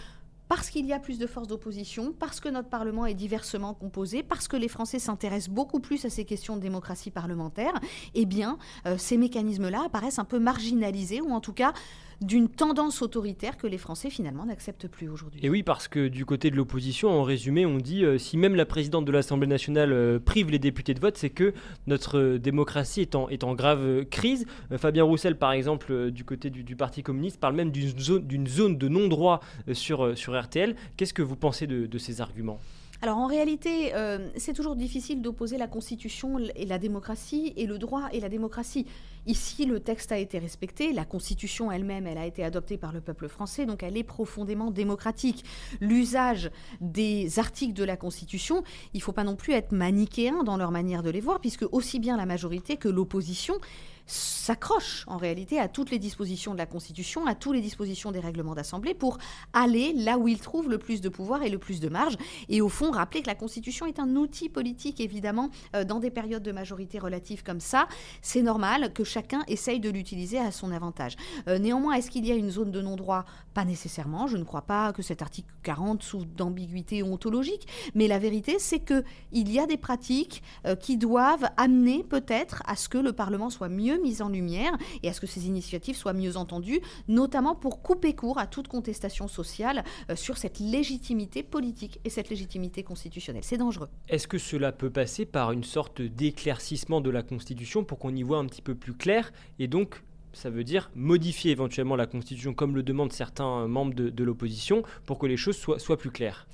[0.48, 4.22] parce qu'il y a plus de forces d'opposition, parce que notre Parlement est diversement composé,
[4.22, 7.72] parce que les Français s'intéressent beaucoup plus à ces questions de démocratie parlementaire,
[8.14, 11.72] eh bien, euh, ces mécanismes-là apparaissent un peu marginalisés, ou en tout cas
[12.20, 15.40] d'une tendance autoritaire que les Français finalement n'acceptent plus aujourd'hui.
[15.42, 18.54] Et oui, parce que du côté de l'opposition, en résumé, on dit euh, si même
[18.54, 21.54] la présidente de l'Assemblée nationale euh, prive les députés de vote, c'est que
[21.86, 24.46] notre euh, démocratie est en, est en grave crise.
[24.76, 28.88] Fabien Roussel, par exemple, du côté du, Parti communiste, parle même d'une zone, zone, de
[28.88, 29.40] non-droit
[29.72, 30.74] sur, sur RTL.
[30.96, 32.58] Qu'est-ce que vous pensez de, de ces arguments?
[33.02, 33.92] Alors en réalité,
[34.36, 38.86] c'est toujours difficile d'opposer la Constitution et la démocratie et le droit et la démocratie.
[39.26, 43.00] Ici, le texte a été respecté, la Constitution elle-même, elle a été adoptée par le
[43.00, 45.44] peuple français, donc elle est profondément démocratique.
[45.80, 50.56] L'usage des articles de la Constitution, il ne faut pas non plus être manichéen dans
[50.56, 53.54] leur manière de les voir, puisque aussi bien la majorité que l'opposition
[54.06, 58.20] s'accroche en réalité à toutes les dispositions de la Constitution, à toutes les dispositions des
[58.20, 59.18] règlements d'Assemblée pour
[59.52, 62.16] aller là où il trouve le plus de pouvoir et le plus de marge.
[62.48, 66.10] Et au fond, rappeler que la Constitution est un outil politique, évidemment, euh, dans des
[66.10, 67.88] périodes de majorité relative comme ça.
[68.20, 71.16] C'est normal que chacun essaye de l'utiliser à son avantage.
[71.48, 73.24] Euh, néanmoins, est-ce qu'il y a une zone de non-droit?
[73.54, 74.26] Pas nécessairement.
[74.26, 77.66] Je ne crois pas que cet article 40 souffre d'ambiguïté ontologique.
[77.94, 82.76] Mais la vérité, c'est qu'il y a des pratiques euh, qui doivent amener peut-être à
[82.76, 85.96] ce que le Parlement soit mieux mise en lumière et à ce que ces initiatives
[85.96, 91.42] soient mieux entendues, notamment pour couper court à toute contestation sociale euh, sur cette légitimité
[91.42, 93.44] politique et cette légitimité constitutionnelle.
[93.44, 93.88] C'est dangereux.
[94.08, 98.22] Est-ce que cela peut passer par une sorte d'éclaircissement de la Constitution pour qu'on y
[98.22, 100.02] voit un petit peu plus clair et donc
[100.32, 105.18] ça veut dire modifier éventuellement la Constitution comme le demandent certains membres de, l'opposition pour
[105.18, 106.46] que les choses soient plus claires?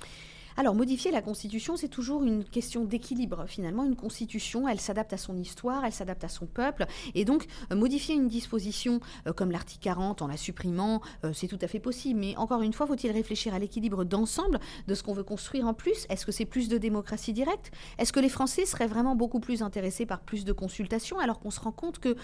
[0.57, 3.45] Alors, modifier la Constitution, c'est toujours une question d'équilibre.
[3.47, 6.85] Finalement, une Constitution, elle s'adapte à son histoire, elle s'adapte à son peuple.
[7.15, 11.47] Et donc, euh, modifier une disposition euh, comme l'article 40 en la supprimant, euh, c'est
[11.47, 12.19] tout à fait possible.
[12.19, 15.73] Mais encore une fois, faut-il réfléchir à l'équilibre d'ensemble de ce qu'on veut construire en
[15.73, 16.05] plus?
[16.09, 17.71] Est-ce que c'est plus de démocratie directe?
[17.97, 21.51] Est-ce que les Français seraient vraiment beaucoup plus intéressés par plus de consultations alors qu'on
[21.51, 22.15] se rend compte que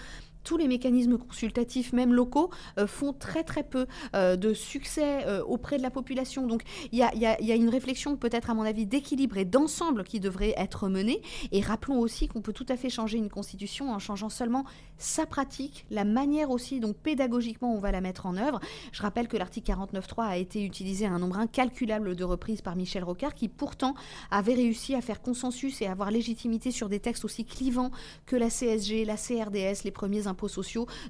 [0.48, 2.48] tous les mécanismes consultatifs, même locaux,
[2.86, 6.46] font très très peu de succès auprès de la population.
[6.46, 10.54] Donc il y a, une réflexion peut-être à mon avis d'équilibre et d'ensemble qui devrait
[10.56, 11.20] être menée.
[11.52, 14.64] Et rappelons aussi qu'on peut tout à fait changer une constitution en changeant seulement
[14.96, 18.58] sa pratique, la manière aussi dont pédagogiquement on va la mettre en œuvre.
[18.92, 22.74] Je rappelle que l'article 49.3 a été utilisé à un nombre incalculable de reprises par
[22.74, 23.94] Michel Rocard, qui pourtant
[24.30, 27.90] avait réussi à faire consensus et avoir légitimité sur des textes aussi clivants
[28.24, 30.37] que la CSG, la CRDS, les premiers impôts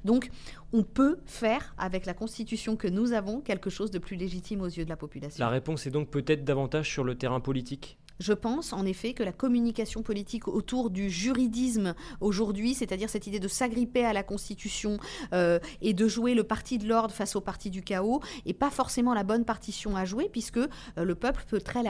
[0.05, 0.31] Donc
[0.73, 4.67] on peut faire avec la constitution que nous avons quelque chose de plus légitime aux
[4.67, 5.45] yeux de la population.
[5.45, 9.23] La réponse est donc peut-être davantage sur le terrain politique je pense en effet que
[9.23, 14.99] la communication politique autour du juridisme aujourd'hui, c'est-à-dire cette idée de s'agripper à la Constitution
[15.33, 18.71] euh, et de jouer le parti de l'ordre face au parti du chaos, n'est pas
[18.71, 21.83] forcément la bonne partition à jouer, puisque euh, le peuple peut très,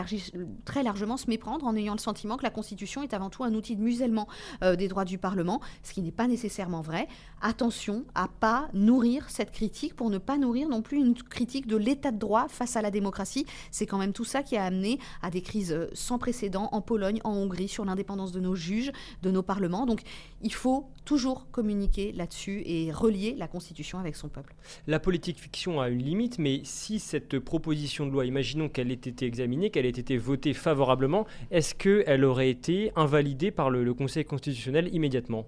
[0.64, 3.55] très, largement se méprendre en ayant le sentiment que la Constitution est avant tout un
[3.55, 4.29] outil de musellement
[4.62, 7.09] euh, des droits du Parlement, ce qui n'est pas nécessairement vrai.
[7.41, 11.77] Attention à pas nourrir cette critique pour ne pas nourrir non plus une critique de
[11.77, 13.47] l'état de droit face à la démocratie.
[13.71, 17.21] C'est quand même tout ça qui a amené à des crises sans précédent en Pologne,
[17.25, 19.87] en Hongrie, sur l'indépendance de nos juges, de nos parlements.
[19.87, 20.03] Donc
[20.43, 24.55] il faut toujours communiquer là-dessus et relier la Constitution avec son peuple.
[24.87, 28.95] La politique fiction a une limite, mais si cette proposition de loi, imaginons qu'elle ait
[28.95, 34.25] été examinée, qu'elle ait été votée favorablement, est-ce qu'elle aurait été invalidée par le Conseil
[34.25, 35.47] constitutionnel immédiatement?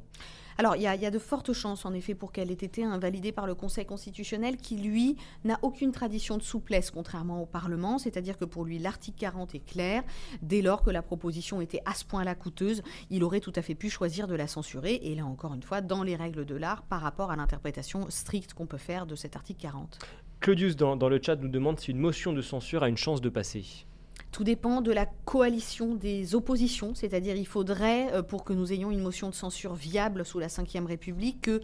[0.60, 3.46] Alors, il y, a, de fortes chances, en effet, pour qu'elle ait été invalidée par
[3.46, 7.96] le Conseil constitutionnel, qui, lui, n'a aucune tradition de souplesse, contrairement au Parlement.
[7.96, 10.02] C'est-à-dire que pour lui, l'article 40 est clair.
[10.42, 13.74] Dès lors que la proposition était à ce point-là coûteuse, il aurait tout à fait
[13.74, 15.00] pu choisir de la censurer.
[15.02, 18.52] Et là, encore une fois, dans les règles de l'art, par rapport à l'interprétation stricte
[18.52, 19.98] qu'on peut faire de cet article 40.
[20.40, 23.22] Claudius, dans, dans le chat, nous demande si une motion de censure a une chance
[23.22, 23.86] de passer.
[24.32, 28.90] Tout dépend de la coalition des oppositions, c'est-à-dire il faudrait, euh, pour que nous ayons
[28.90, 31.60] une motion de censure viable sous la Ve République, que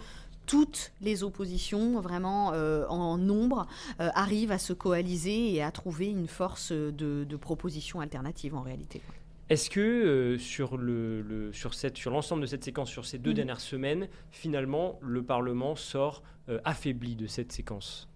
[0.47, 3.67] toutes les oppositions, vraiment euh, en nombre,
[4.01, 9.01] euh, arrivent à se coaliser et à trouver une force de, proposition alternative en réalité.
[9.49, 13.35] Est-ce que sur, le, sur, cette, sur l'ensemble de cette séquence, sur ces deux mmh.
[13.35, 16.25] dernières semaines, finalement, le Parlement sort
[16.65, 18.09] affaibli de cette séquence?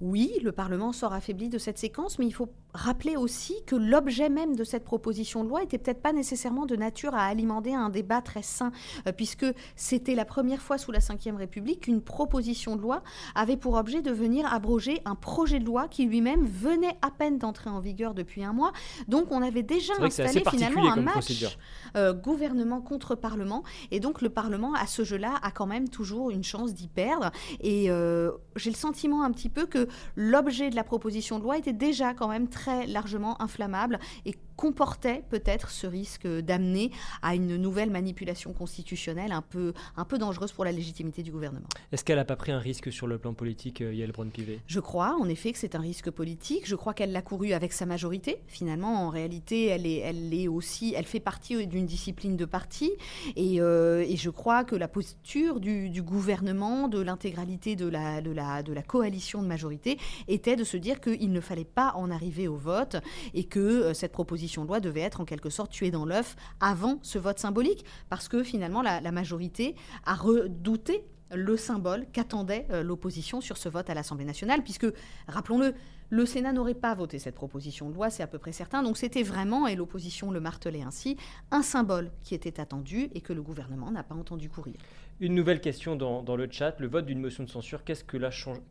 [0.00, 4.28] Oui, le Parlement sort affaibli de cette séquence, mais il faut rappeler aussi que l'objet
[4.30, 7.90] même de cette proposition de loi était peut-être pas nécessairement de nature à alimenter un
[7.90, 8.72] débat très sain,
[9.06, 13.02] euh, puisque c'était la première fois sous la Ve République qu'une proposition de loi
[13.34, 17.38] avait pour objet de venir abroger un projet de loi qui lui-même venait à peine
[17.38, 18.72] d'entrer en vigueur depuis un mois.
[19.08, 21.58] Donc on avait déjà installé finalement un match
[21.96, 26.30] euh, gouvernement contre Parlement, et donc le Parlement à ce jeu-là a quand même toujours
[26.30, 27.30] une chance d'y perdre.
[27.60, 29.81] Et euh, j'ai le sentiment un petit peu que
[30.16, 33.98] l'objet de la proposition de loi était déjà quand même très largement inflammable.
[34.24, 36.90] Et comportait peut-être ce risque d'amener
[37.22, 41.66] à une nouvelle manipulation constitutionnelle un peu, un peu dangereuse pour la légitimité du gouvernement.
[41.90, 44.60] Est-ce qu'elle n'a pas pris un risque sur le plan politique, euh, Yael Braun-Pivet?
[44.66, 46.66] Je crois en effet que c'est un risque politique.
[46.66, 48.38] Je crois qu'elle l'a couru avec sa majorité.
[48.46, 52.92] Finalement, en réalité, elle est, elle est aussi, elle fait partie d'une discipline de parti.
[53.36, 58.20] Et, euh, et, je crois que la posture du, du gouvernement, de l'intégralité de la,
[58.20, 61.92] de, la, de la coalition de majorité, était de se dire qu'il ne fallait pas
[61.96, 62.96] en arriver au vote
[63.34, 66.36] et que euh, cette proposition de loi devait être en quelque sorte tuée dans l'œuf
[66.60, 72.82] avant ce vote symbolique, parce que finalement la, majorité a redouté le symbole qu'attendait euh,
[72.82, 74.86] l'opposition sur ce vote à l'Assemblée nationale, puisque,
[75.28, 75.74] rappelons-le,
[76.10, 78.82] le Sénat n'aurait pas voté cette proposition de loi, c'est à peu près certain.
[78.82, 81.16] Donc c'était vraiment, et l'opposition le martelait ainsi,
[81.50, 84.74] un symbole qui était attendu et que le gouvernement n'a pas entendu courir.
[85.20, 88.18] Une nouvelle question dans, le chat, le vote d'une motion de censure, qu'est-ce que,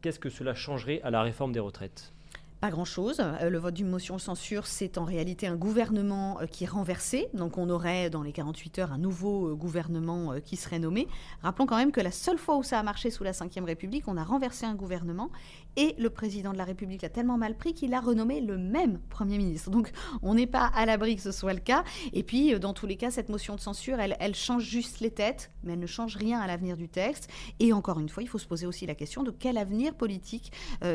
[0.02, 2.14] qu'est-ce que cela changerait à la réforme des retraites?
[2.62, 3.18] Pas grand-chose.
[3.20, 6.68] Euh, le vote d'une motion de censure, c'est en réalité un gouvernement euh, qui est
[6.68, 7.28] renversé.
[7.34, 11.08] Donc on aurait dans les 48 heures un nouveau euh, gouvernement qui serait nommé.
[11.42, 14.08] Rappelons quand même que la seule fois où ça a marché sous la Ve République,
[14.08, 15.32] on a renversé un gouvernement
[15.76, 19.00] et le président de la République l'a tellement mal pris qu'il a renommé le même
[19.10, 19.72] Premier ministre.
[19.72, 21.84] Donc on n'est pas à l'abri que ce soit le cas.
[22.14, 25.52] Et puis dans tous les cas, cette motion de censure, elle, change juste les têtes,
[25.64, 27.28] mais elle ne change rien à l'avenir du texte.
[27.60, 30.52] Et encore une fois, il faut se poser aussi la question de quel avenir politique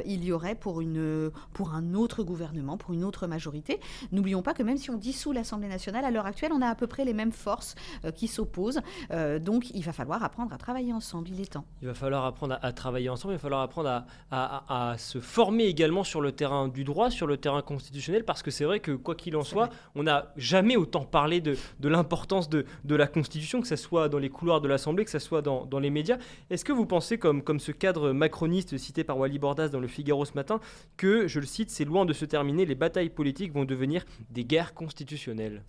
[0.06, 1.30] il y aurait pour une
[1.64, 3.80] un autre gouvernement, pour une autre majorité.
[4.12, 6.74] N'oublions pas que même si on dissout l'Assemblée nationale, à l'heure actuelle, on a à
[6.74, 8.80] peu près les mêmes forces euh, qui s'opposent.
[9.10, 11.64] Euh, donc il va falloir apprendre à travailler ensemble, il est temps.
[11.82, 16.04] Il va falloir apprendre à, travailler ensemble, il va falloir apprendre à, se former également
[16.04, 19.14] sur le terrain du droit, sur le terrain constitutionnel, parce que c'est vrai que quoi
[19.14, 23.76] qu'il en soit, on n'a jamais autant parlé de, l'importance de, la Constitution, que ce
[23.76, 26.18] soit dans les couloirs de l'Assemblée, que ce soit dans, les médias.
[26.50, 29.86] Est-ce que vous pensez, comme, comme ce cadre macroniste cité par Wally Bordas dans le
[29.86, 30.60] Figaro ce matin,
[30.96, 34.44] que, je le cite, c'est loin de se terminer, les batailles politiques vont devenir des
[34.44, 35.62] guerres constitutionnelles.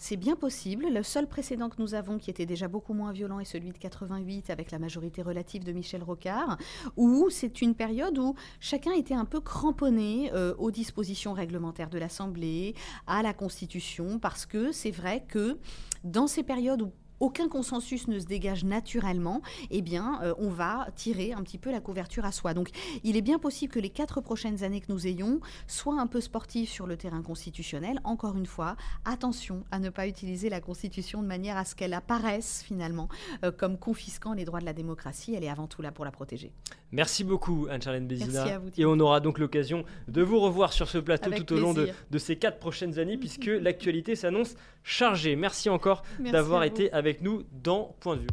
[0.00, 0.86] C'est bien possible.
[0.92, 3.78] Le seul précédent que nous avons, qui était déjà beaucoup moins violent, est celui de
[3.78, 6.56] 88 avec la majorité relative de Michel Rocard,
[6.96, 11.98] où c'est une période où chacun était un peu cramponné euh, aux dispositions réglementaires de
[11.98, 12.76] l'Assemblée,
[13.08, 15.58] à la Constitution, parce que c'est vrai que
[16.04, 20.88] dans ces périodes où aucun consensus ne se dégage naturellement, eh bien, euh, on va
[20.94, 22.54] tirer un petit peu la couverture à soi.
[22.54, 22.70] Donc,
[23.04, 26.20] il est bien possible que les quatre prochaines années que nous ayons soient un peu
[26.20, 28.00] sportives sur le terrain constitutionnel.
[28.04, 31.94] Encore une fois, attention à ne pas utiliser la Constitution de manière à ce qu'elle
[31.94, 33.08] apparaisse finalement
[33.44, 35.34] euh, comme confisquant les droits de la démocratie.
[35.34, 36.52] Elle est avant tout là pour la protéger.
[36.92, 38.32] Merci beaucoup, Anne-Charlène Bézina.
[38.32, 41.44] Merci à vous, Et on aura donc l'occasion de vous revoir sur ce plateau Avec
[41.44, 45.36] tout au long de, de ces quatre prochaines années, puisque l'actualité s'annonce chargée.
[45.36, 48.26] Merci encore d'avoir été avec nous dans Point de vue.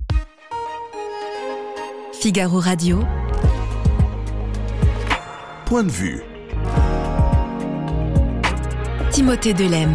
[2.13, 2.99] Figaro Radio.
[5.65, 6.21] Point de vue.
[9.11, 9.93] Timothée Delem.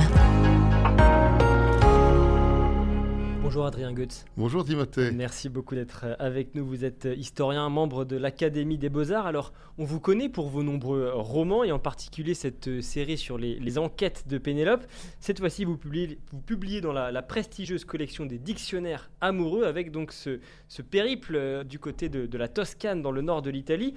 [3.50, 4.24] Bonjour Adrien Goetz.
[4.36, 5.10] Bonjour Timothée.
[5.10, 6.64] Merci beaucoup d'être euh, avec nous.
[6.64, 9.26] Vous êtes euh, historien, membre de l'Académie des Beaux-Arts.
[9.26, 13.38] Alors, on vous connaît pour vos nombreux euh, romans et en particulier cette série sur
[13.38, 14.86] les, les enquêtes de Pénélope.
[15.18, 19.90] Cette fois-ci, vous publiez, vous publiez dans la, la prestigieuse collection des dictionnaires amoureux avec
[19.90, 20.38] donc ce,
[20.68, 23.94] ce périple du côté de, de la Toscane dans le nord de l'Italie.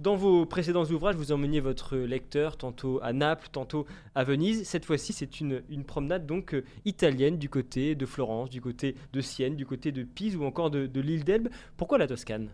[0.00, 3.86] Dans vos précédents ouvrages, vous emmeniez votre lecteur tantôt à Naples, tantôt
[4.16, 4.64] à Venise.
[4.66, 9.20] Cette fois-ci, c'est une, promenade donc euh, italienne du côté de Florence, du côté de
[9.20, 11.48] Sienne, du côté de Pise ou encore de, l'île d'Elbe.
[11.76, 12.48] Pourquoi la Toscane?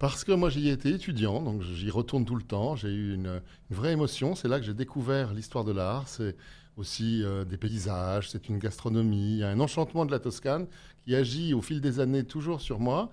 [0.00, 2.74] Parce que moi j'y ai été étudiant, donc j'y retourne tout le temps.
[2.74, 3.40] J'ai eu une,
[3.70, 4.34] vraie émotion.
[4.34, 6.08] C'est là que j'ai découvert l'histoire de l'art.
[6.08, 6.34] C'est
[6.76, 10.66] aussi euh, des paysages, c'est une gastronomie, un enchantement de la Toscane
[11.04, 13.12] qui agit au fil des années toujours sur moi.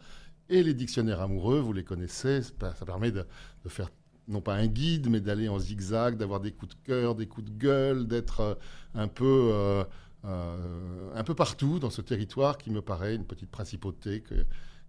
[0.54, 3.26] Et les dictionnaires amoureux, vous les connaissez, ça permet de,
[3.66, 3.90] de faire
[4.28, 7.50] non pas un guide, mais d'aller en zigzag, d'avoir des coups de cœur, des coups
[7.50, 8.54] de gueule, d'être euh,
[8.94, 9.84] un peu euh,
[10.26, 14.46] euh, un peu partout dans ce territoire qui me paraît une petite principauté que-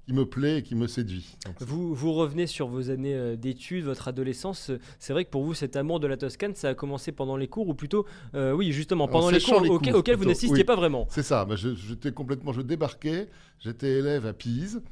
[0.06, 1.34] qui me plaît et qui me séduit.
[1.46, 4.70] Donc, Vous, vous revenez sur vos années d'études, votre adolescence.
[4.98, 7.48] C'est vrai que pour vous, cet amour de la Toscane, ça a commencé pendant les
[7.48, 8.04] cours, ou plutôt,
[8.34, 10.64] euh, oui, justement, En pendant les cours, les auxquels, cours, auxquels vous n'assistiez oui.
[10.64, 11.06] pas vraiment.
[11.08, 13.28] C'est ça, bah, j'étais complètement, je débarquais,
[13.60, 14.82] j'étais élève à Pise,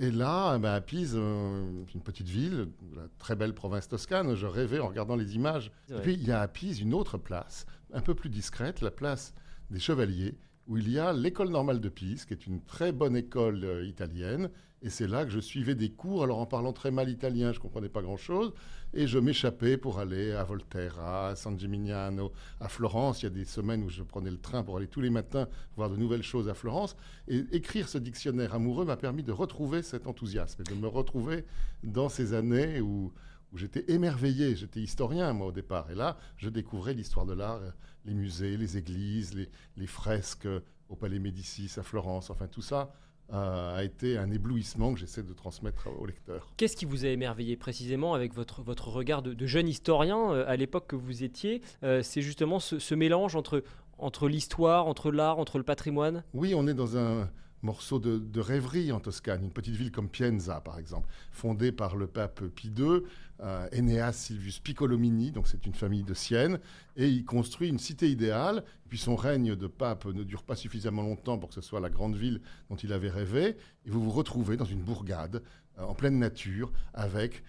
[0.00, 4.46] et là, bah, à Pise, euh, une petite ville, la très belle province toscane, je
[4.46, 5.70] rêvais en regardant les images.
[5.90, 8.90] Et puis il y a à Pise une autre place, un peu plus discrète, la
[8.90, 9.34] place
[9.70, 10.38] des Chevaliers,
[10.70, 13.84] où il y a l'école normale de Pise, qui est une très bonne école euh,
[13.84, 14.50] italienne,
[14.82, 17.58] et c'est là que je suivais des cours, alors en parlant très mal italien, je
[17.58, 18.54] ne comprenais pas grand-chose,
[18.94, 23.20] et je m'échappais pour aller à Volterra, à San Gimignano, à Florence.
[23.20, 25.48] Il y a des semaines où je prenais le train pour aller tous les matins
[25.76, 26.96] voir de nouvelles choses à Florence.
[27.26, 31.44] Et écrire ce dictionnaire amoureux m'a permis de retrouver cet enthousiasme et de me retrouver
[31.82, 33.12] dans ces années où,
[33.52, 34.56] où j'étais émerveillé.
[34.56, 35.90] J'étais historien, moi, au départ.
[35.90, 37.70] Et là, je découvrais l'histoire de l'art, euh,
[38.04, 40.48] les musées, les églises, les, les fresques
[40.88, 42.30] au Palais Médicis à Florence.
[42.30, 42.92] Enfin, tout ça
[43.32, 46.52] euh, a été un éblouissement que j'essaie de transmettre au lecteur.
[46.56, 50.44] Qu'est-ce qui vous a émerveillé précisément avec votre, votre regard de, de jeune historien euh,
[50.48, 51.62] à l'époque que vous étiez?
[51.84, 53.62] Euh, C'est justement ce, ce mélange entre,
[53.98, 56.24] entre l'histoire, entre l'art, entre le patrimoine?
[56.34, 57.30] Oui, on est dans un
[57.62, 62.06] morceau de, rêverie en Toscane, une petite ville comme Pienza, par exemple, fondée par le
[62.06, 63.02] pape Pie II,
[63.40, 66.58] euh, Silvius Piccolomini, donc c'est une famille de Sienne,
[66.96, 68.64] et il construit une cité idéale.
[68.88, 71.90] Puis son règne de pape ne dure pas suffisamment longtemps pour que ce soit la
[71.90, 73.56] grande ville dont il avait rêvé,
[73.86, 75.42] et vous vous retrouvez dans une bourgade,
[75.78, 77.42] euh, en pleine nature, avec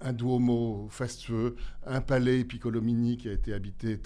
[0.00, 3.98] un duomo fastueux, un palais Piccolomini qui a été habité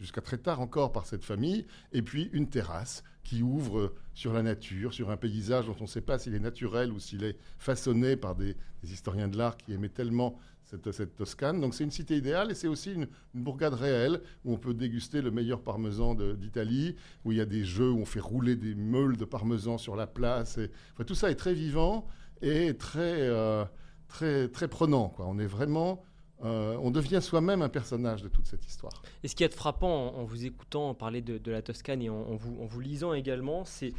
[0.00, 4.42] jusqu'à très tard encore par cette famille, et puis une terrasse qui ouvre sur la
[4.42, 7.36] nature, sur un paysage dont on ne sait pas s'il est naturel ou s'il est
[7.58, 11.60] façonné par des, historiens de l'art qui aimaient tellement cette, Toscane.
[11.60, 15.22] Donc c'est une cité idéale et c'est aussi une, bourgade réelle où on peut déguster
[15.22, 16.94] le meilleur parmesan d'Italie,
[17.24, 19.96] où il y a des jeux où on fait rouler des meules de parmesan sur
[19.96, 20.58] la place.
[20.92, 22.06] Enfin, tout ça est très vivant
[22.42, 23.64] et très, euh,
[24.08, 25.08] très, très prenant.
[25.08, 25.26] Quoi.
[25.28, 26.02] On est vraiment...
[26.44, 29.02] euh, on devient soi-même un personnage de toute cette histoire.
[29.22, 32.10] Et ce qui est frappant en, en vous écoutant parler de, de la Toscane et
[32.10, 33.94] en, en vous, en vous lisant également, c'est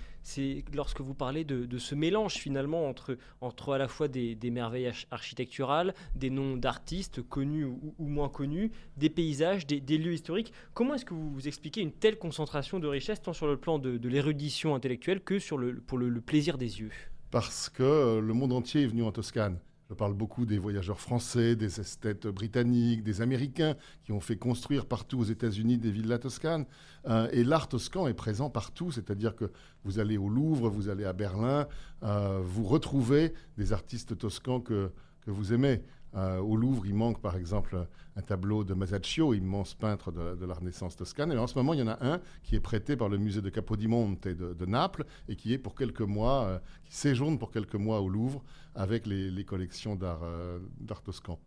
[0.74, 4.52] lorsque vous parlez de, de ce mélange finalement entre, entre à la fois des, des
[4.52, 9.98] merveilles arch- architecturales, des noms d'artistes connus ou, ou moins connus, des paysages, des, des
[9.98, 10.54] lieux historiques.
[10.76, 13.80] Comment est-ce que vous, vous expliquez une telle concentration de richesse tant sur le plan
[13.80, 16.92] de, de l'érudition intellectuelle que sur le, pour le, le plaisir des yeux?
[17.32, 19.58] Parce que le monde entier est venu en Toscane.
[19.90, 24.86] Je parle beaucoup des voyageurs français, des esthètes britanniques, des Américains qui ont fait construire
[24.86, 26.66] partout aux États-Unis des villes de la Toscane.
[27.08, 29.50] Euh, et l'art toscan est présent partout, c'est-à-dire que
[29.86, 31.68] vous allez au Louvre, vous allez à Berlin,
[32.04, 35.82] euh, vous retrouvez des artistes toscans que, que vous aimez.
[36.18, 40.54] Euh, au Louvre, il manque par exemple un tableau de Masaccio, immense peintre de, la
[40.56, 41.32] Renaissance toscane.
[41.32, 43.42] Et en ce moment, il y en a un qui est prêté par le musée
[43.42, 47.52] de Capodimonte de, de Naples et qui est pour quelques mois, euh, qui séjourne pour
[47.52, 48.44] quelques mois au Louvre
[48.74, 51.40] avec les, collections d'art toscan.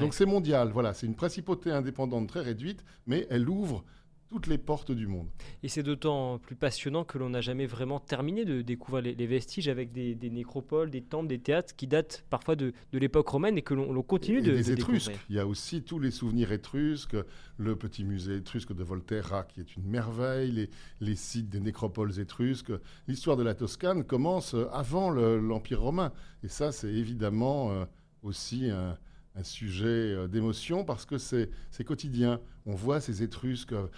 [0.00, 3.84] Donc c'est mondial, voilà, c'est une principauté indépendante très réduite, mais elle ouvre
[4.32, 5.28] toutes les portes du monde.
[5.62, 9.68] Et c'est d'autant plus passionnant que l'on n'a jamais vraiment terminé de découvrir les, vestiges
[9.68, 13.74] avec des, nécropoles, des temples, des théâtres qui datent parfois de, l'époque romaine et que
[13.74, 15.12] l'on continue de, des Étrusques.
[15.28, 17.16] Il y a aussi tous les souvenirs étrusques,
[17.58, 20.70] le petit musée étrusque de Volterra qui est une merveille, les,
[21.00, 22.72] les sites des nécropoles étrusques.
[23.08, 26.10] L'histoire de la Toscane commence avant l'Empire romain.
[26.42, 27.84] Et ça, c'est évidemment euh,
[28.22, 28.96] aussi un
[29.34, 31.48] un sujet euh, d'émotion parce que c'est
[31.84, 32.40] quotidien.
[32.66, 33.88] On voit ces Étrusques euh,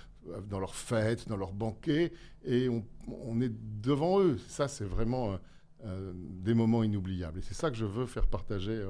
[0.49, 2.13] dans leurs fêtes, dans leurs banquets,
[2.45, 4.39] et on, est devant eux.
[4.49, 5.39] Ça, c'est vraiment
[5.85, 7.39] euh, des moments inoubliables.
[7.39, 8.83] Et c'est ça que je veux faire partager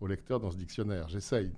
[0.00, 1.08] aux lecteurs dans ce dictionnaire.
[1.08, 1.52] J'essaye.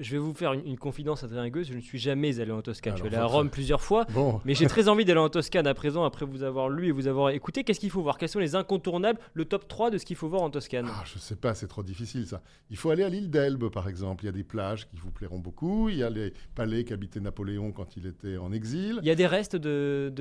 [0.00, 1.68] Je, vais vous faire une, confidence, Adrien Gueuse.
[1.68, 2.94] Je ne suis jamais allé en Toscane.
[2.94, 4.06] je suis allé à Rome plusieurs fois.
[4.44, 7.06] Mais j'ai très envie d'aller en Toscane à présent, après vous avoir lu et vous
[7.06, 7.64] avoir écouté.
[7.64, 8.18] Qu'est-ce qu'il faut voir?
[8.18, 10.86] Quels sont les incontournables Le top 3 de ce qu'il faut voir en Toscane?
[10.88, 12.42] Ah, Je ne sais pas, c'est trop difficile ça.
[12.70, 14.24] Il faut aller à l'île d'Elbe, par exemple.
[14.24, 15.88] Il y a des plages qui vous plairont beaucoup.
[15.88, 18.98] Il y a les palais qu'habitait Napoléon quand il était en exil.
[19.02, 20.12] Il y a des restes de,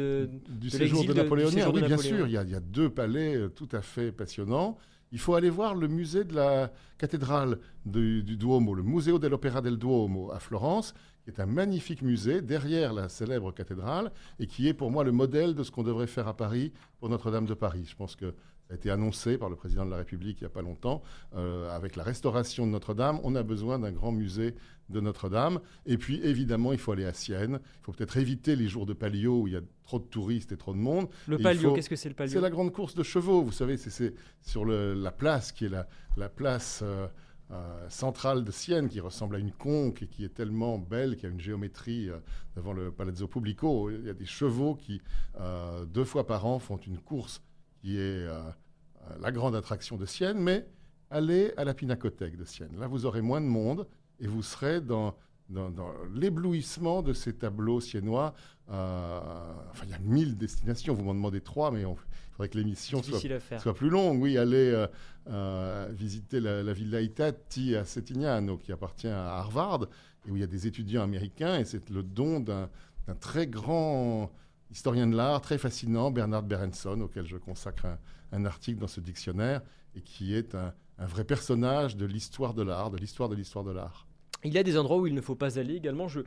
[0.50, 1.50] du séjour de Napoléon.
[1.74, 2.26] Oui, bien sûr.
[2.26, 4.78] Il y, a, il y, a, deux palais euh, tout à fait passionnants.
[5.12, 9.78] Il faut aller voir le musée de la cathédrale du, Duomo, le Museo dell'Opera del
[9.78, 10.94] Duomo à Florence,
[11.24, 15.12] qui est un magnifique musée derrière la célèbre cathédrale et qui est pour moi le
[15.12, 17.86] modèle de ce qu'on devrait faire à Paris pour Notre-Dame de Paris.
[17.90, 18.34] Je pense que
[18.70, 21.02] ça a été annoncé par le président de la République il n'y a pas longtemps.
[21.36, 24.54] Euh, avec la restauration de Notre-Dame, on a besoin d'un grand musée
[24.90, 25.60] de Notre-Dame.
[25.88, 27.60] Et puis, évidemment, il faut aller à Sienne.
[27.64, 30.52] Il faut peut-être éviter les jours de Palio où il y a trop de touristes
[30.52, 31.08] et trop de monde.
[31.28, 33.42] Le Palio, qu'est-ce que c'est le Palio C'est la grande course de chevaux.
[33.42, 34.14] Vous savez, c'est
[34.44, 35.72] sur la place qui est
[36.16, 37.08] la, place euh,
[37.50, 41.26] euh, centrale de Sienne, qui ressemble à une conque et qui est tellement belle, qui
[41.26, 42.10] a une géométrie
[42.56, 43.90] devant le Palazzo Pubblico.
[43.90, 45.02] Il y a des chevaux qui,
[45.88, 47.42] deux fois par an, font une course
[47.82, 50.66] qui est euh, euh, la grande attraction de Sienne, mais
[51.10, 52.72] allez à la Pinacothèque de Sienne.
[52.80, 53.88] Là, vous aurez moins de monde
[54.20, 55.16] et vous serez dans,
[55.50, 55.72] dans,
[56.14, 58.34] l'éblouissement de ces tableaux siennois.
[58.70, 59.20] Euh,
[59.72, 61.96] enfin, il y a mille destinations, vous m'en demandez trois, mais il
[62.32, 63.20] faudrait que l'émission soit,
[63.60, 64.22] soit, plus longue.
[64.22, 64.86] Oui, allez
[65.92, 69.88] visiter la, la Villa Itati à Settignano, qui appartient à Harvard,
[70.28, 72.70] et où il y a des étudiants américains, et c'est le don d'un
[73.20, 74.32] très grand
[74.70, 77.86] historien de l'art très fascinant, Bernard Berenson, auquel je consacre
[78.32, 79.62] un, article dans ce dictionnaire,
[79.96, 83.72] et qui est un, vrai personnage de l'histoire de l'art, de l'histoire de l'histoire de
[83.72, 84.06] l'art.
[84.44, 86.08] Il y a des endroits où il ne faut pas aller également.
[86.08, 86.24] Je,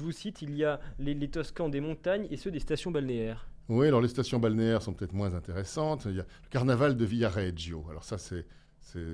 [0.00, 3.48] vous cite, il y a les, les, Toscans des montagnes et ceux des stations balnéaires.
[3.68, 6.04] Oui, alors les stations balnéaires sont peut-être moins intéressantes.
[6.06, 7.84] Il y a le carnaval de Villareggio.
[7.90, 8.46] Alors ça, c'est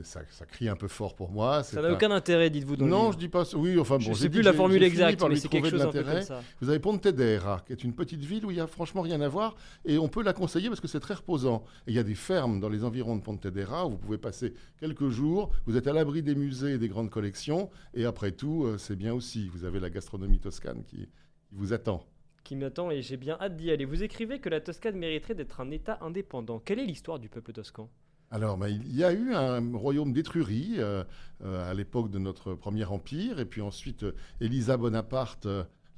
[0.03, 1.63] ça, ça, crie un peu fort pour moi.
[1.63, 2.77] Ça n'a aucun intérêt, dites-vous.
[2.77, 3.45] Non, je dis pas.
[3.55, 4.05] Oui, enfin bon.
[4.05, 6.41] Je sais plus la formule exacte, mais c'est quelque chose comme ça.
[6.61, 9.29] Vous avez Pontedera, qui est une petite ville où il y a franchement rien à
[9.29, 11.65] voir, et on peut la conseiller parce que c'est très reposant.
[11.87, 14.53] Et il y a des fermes dans les environs de Pontedera où vous pouvez passer
[14.79, 15.51] quelques jours.
[15.67, 18.97] Vous êtes à l'abri des musées et des grandes collections, et après tout, euh, c'est
[18.97, 19.49] bien aussi.
[19.49, 21.09] Vous avez la gastronomie toscane qui,
[21.45, 22.07] qui vous attend
[22.45, 23.85] qui m'attend et j'ai bien hâte d'y aller.
[23.85, 26.59] Vous écrivez que la Toscane mériterait d'être un État indépendant.
[26.59, 27.89] Quelle est l'histoire du peuple toscan?
[28.33, 31.05] Alors, ben, il y a eu un royaume d'Étrurie euh,
[31.45, 35.47] euh, à l'époque de notre premier empire, et puis ensuite, euh, Elisa Bonaparte,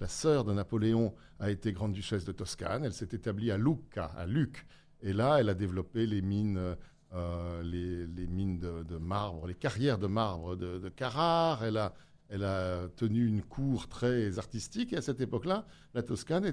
[0.01, 2.85] la sœur de Napoléon, a été grande-duchesse de Toscane.
[2.85, 4.66] Elle s'est établie à Lucca, à Luc,
[5.01, 6.61] et là, elle a développé les mines,
[7.62, 11.62] les, mines de, marbre, les carrières de marbre de, Carrare.
[11.62, 11.95] Elle a,
[12.30, 16.53] elle a tenu une cour très artistique, et à cette époque-là, la Toscane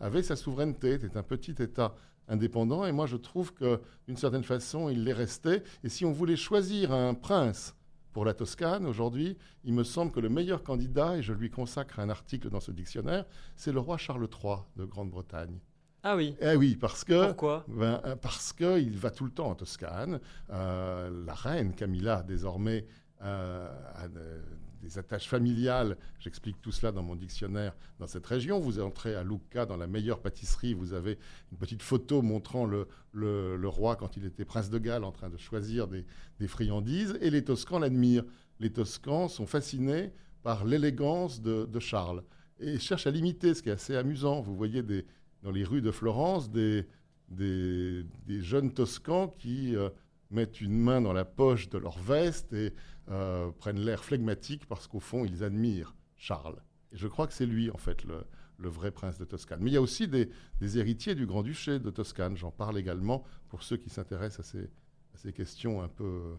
[0.00, 1.94] avait sa souveraineté, était un petit État
[2.28, 2.86] indépendant.
[2.86, 5.62] Et moi, je trouve que, d'une certaine façon, il l'est resté.
[5.84, 7.74] Et si on voulait choisir un prince
[8.12, 12.00] pour la Toscane aujourd'hui, il me semble que le meilleur candidat, et je lui consacre
[12.00, 15.58] un article dans ce dictionnaire, c'est le roi Charles III de Grande-Bretagne.
[16.02, 16.36] Ah oui.
[16.40, 17.26] Eh oui, parce que.
[17.26, 17.64] Pourquoi?
[17.66, 20.20] Ben, euh, Parce qu'il va tout le temps en Toscane.
[20.50, 22.86] Euh, la reine Camilla, désormais,
[23.22, 24.08] euh, a
[24.82, 25.96] des attaches familiales.
[26.18, 28.60] J'explique tout cela dans mon dictionnaire dans cette région.
[28.60, 31.18] Vous entrez à Lucca, dans la meilleure pâtisserie, vous avez
[31.50, 35.38] une petite photo montrant le, roi quand il était prince de Galles en train de
[35.38, 36.04] choisir des,
[36.46, 38.24] friandises, et les Toscans l'admirent.
[38.60, 40.12] Les Toscans sont fascinés
[40.42, 42.22] par l'élégance de, Charles
[42.60, 44.42] et cherchent à l'imiter, ce qui est assez amusant.
[44.42, 44.82] Vous voyez
[45.42, 46.86] dans les rues de Florence des
[48.28, 49.88] jeunes Toscans qui euh,
[50.30, 52.72] mettent une main dans la poche de leur veste et
[53.10, 56.60] euh, prennent l'air flegmatique parce qu'au fond, ils admirent Charles.
[56.92, 59.60] Et je crois que c'est lui, en fait, le, vrai prince de Toscane.
[59.60, 60.28] Mais il y a aussi des,
[60.60, 62.36] héritiers du Grand-Duché de Toscane.
[62.36, 64.58] J'en parle également pour ceux qui s'intéressent à
[65.14, 66.36] ces, questions un peu,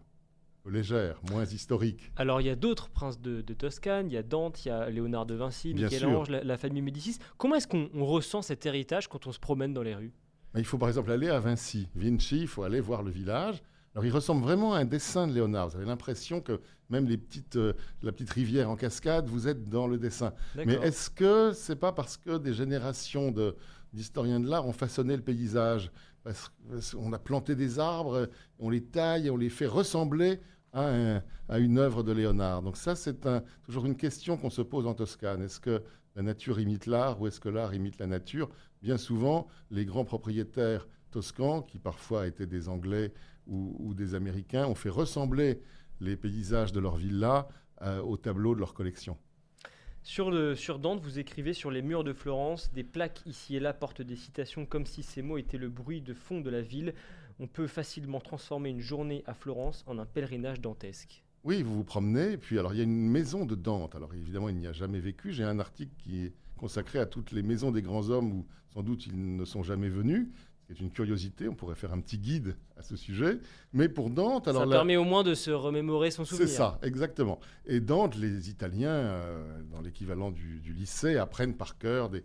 [0.66, 2.12] légère, moins historique.
[2.16, 4.90] Alors il y a d'autres princes de, Toscane, il y a Dante, il y a
[4.90, 7.18] Léonard de Vinci, Michel-Ange, la, famille Médicis.
[7.38, 10.12] Comment est-ce qu'on ressent cet héritage quand on se promène dans les rues?
[10.54, 11.88] Il faut par exemple aller à Vinci.
[11.94, 13.62] Vinci, il faut aller voir le village.
[13.94, 15.70] Alors il ressemble vraiment à un dessin de Léonard.
[15.70, 16.60] Vous avez l'impression que
[16.90, 17.72] même les petites, euh,
[18.02, 20.32] la petite rivière en cascade, vous êtes dans le dessin.
[20.54, 23.34] Mais est-ce que c'est pas parce que des générations
[23.92, 25.90] d'historiens de l'art ont façonné le paysage?
[26.22, 26.50] Parce
[26.92, 28.28] qu'on a planté des arbres,
[28.58, 30.40] on les taille, on les fait ressembler
[30.72, 31.22] à,
[31.58, 32.62] une œuvre de Léonard.
[32.62, 33.26] Donc ça, c'est
[33.62, 35.42] toujours une question qu'on se pose en Toscane.
[35.42, 35.82] Est-ce que
[36.16, 38.50] la nature imite l'art ou est-ce que l'art imite la nature?
[38.82, 43.12] Bien souvent, les grands propriétaires toscans, qui parfois étaient des Anglais
[43.48, 45.60] ou, des Américains, ont fait ressembler
[46.00, 47.48] les paysages de leur villa
[47.82, 49.16] euh, au tableau de leur collection.
[50.02, 53.60] Sur, le, sur Dante, vous écrivez sur les murs de Florence, des plaques ici et
[53.60, 56.62] là portent des citations comme si ces mots étaient le bruit de fond de la
[56.62, 56.94] ville.
[57.40, 61.24] On peut facilement transformer une journée à Florence en un pèlerinage dantesque.
[61.44, 63.94] Oui, vous vous promenez, et puis alors il y a une maison de Dante.
[63.94, 65.32] Alors évidemment, il n'y a jamais vécu.
[65.32, 68.82] J'ai un article qui est consacré à toutes les maisons des grands hommes où sans
[68.82, 70.28] doute ils ne sont jamais venus
[70.68, 71.48] c'est une curiosité.
[71.48, 73.38] On pourrait faire un petit guide à ce sujet.
[73.72, 76.48] Mais pour Dante, alors ça permet au moins de se remémorer son souvenir.
[76.48, 77.40] C'est ça, exactement.
[77.64, 82.22] Et Dante, les Italiens, euh, dans l'équivalent du, lycée, apprennent par cœur des,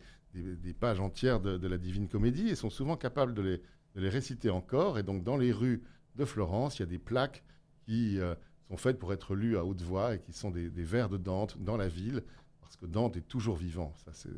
[0.73, 3.61] pages entières de, la Divine Comédie et sont souvent capables de les,
[3.95, 4.99] les, réciter encore.
[4.99, 5.81] Et donc, dans les rues
[6.15, 7.43] de Florence, il y a des plaques
[7.85, 8.35] qui euh,
[8.67, 11.17] sont faites pour être lues à haute voix et qui sont des, des vers de
[11.17, 12.23] Dante dans la ville,
[12.59, 13.93] parce que Dante est toujours vivant.
[14.03, 14.29] Ça, c'est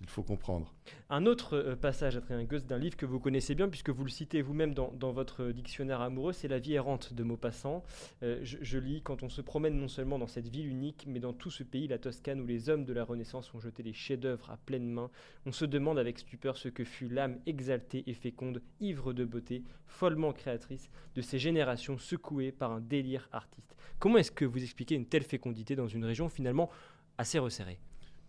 [0.00, 0.74] il faut comprendre.
[1.08, 4.10] Un autre euh, passage, Adrien Gosse, d'un livre que vous connaissez bien, puisque vous le
[4.10, 7.82] citez vous-même dans, votre dictionnaire amoureux, c'est La vie errante de Maupassant.
[8.22, 11.32] Euh, je, lis Quand on se promène non seulement dans cette ville unique, mais dans
[11.32, 14.50] tout ce pays, la Toscane, où les hommes de la Renaissance ont jeté les chefs-d'œuvre
[14.50, 15.10] à pleine main,
[15.46, 19.62] on se demande avec stupeur ce que fut l'âme exaltée et féconde, ivre de beauté,
[19.86, 23.74] follement créatrice de ces générations secouées par un délire artiste.
[23.98, 26.68] Comment est-ce que vous expliquez une telle fécondité dans une région finalement
[27.16, 27.78] assez resserrée?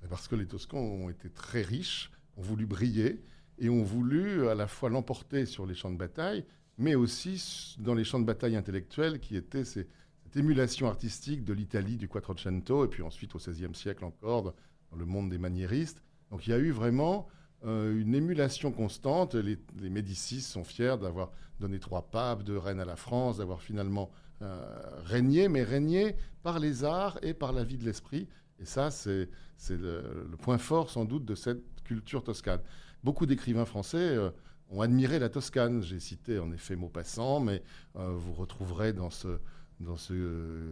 [0.10, 3.22] Parce que les Toscans ont été très riches, ont voulu briller
[3.60, 6.45] et ont voulu à la fois l'emporter sur les champs de bataille,
[6.78, 9.88] mais aussi dans les champs de bataille intellectuels qui étaient cette
[10.36, 15.06] émulation artistique de l'Italie du Quattrocento et puis ensuite au XVIe siècle encore dans le
[15.06, 16.03] monde des maniéristes.
[16.32, 17.28] Donc il y a eu vraiment
[17.66, 19.36] euh, une émulation constante.
[19.36, 19.58] Les,
[19.89, 24.62] Médicis sont fiers d'avoir donné trois papes, deux reines à la France, d'avoir finalement euh,
[25.06, 28.28] régné, mais régné par les arts et par la vie de l'esprit.
[28.60, 29.30] Et ça, c'est
[29.70, 32.62] le, point fort sans doute de cette culture toscane.
[33.03, 34.30] Beaucoup d'écrivains français euh,
[34.72, 35.84] ont admiré la Toscane.
[35.84, 37.62] J'ai cité en effet Maupassant, mais
[37.97, 39.39] euh, vous retrouverez dans ce,
[39.80, 40.72] dans ce euh,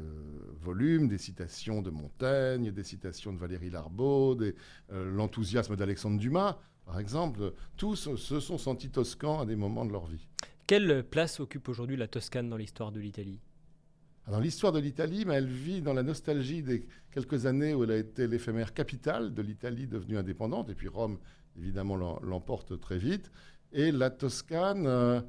[0.62, 4.40] volume des citations de Montaigne, des citations de Valérie Larbaud,
[4.90, 7.54] l'enthousiasme d'Alexandre Dumas, par exemple.
[7.78, 10.28] Tous se sont sentis toscans à des moments de leur vie.
[10.66, 13.42] Quelle place occupe aujourd'hui la Toscane dans l'histoire de l'Italie?
[14.26, 17.98] Alors l'histoire de l'Italie, elle vit dans la nostalgie des quelques années où elle a
[17.98, 21.18] été l'éphémère capitale de l'Italie devenue indépendante, et puis Rome,
[21.58, 23.32] évidemment, l'emporte très vite.
[23.74, 25.22] Et la Toscane euh,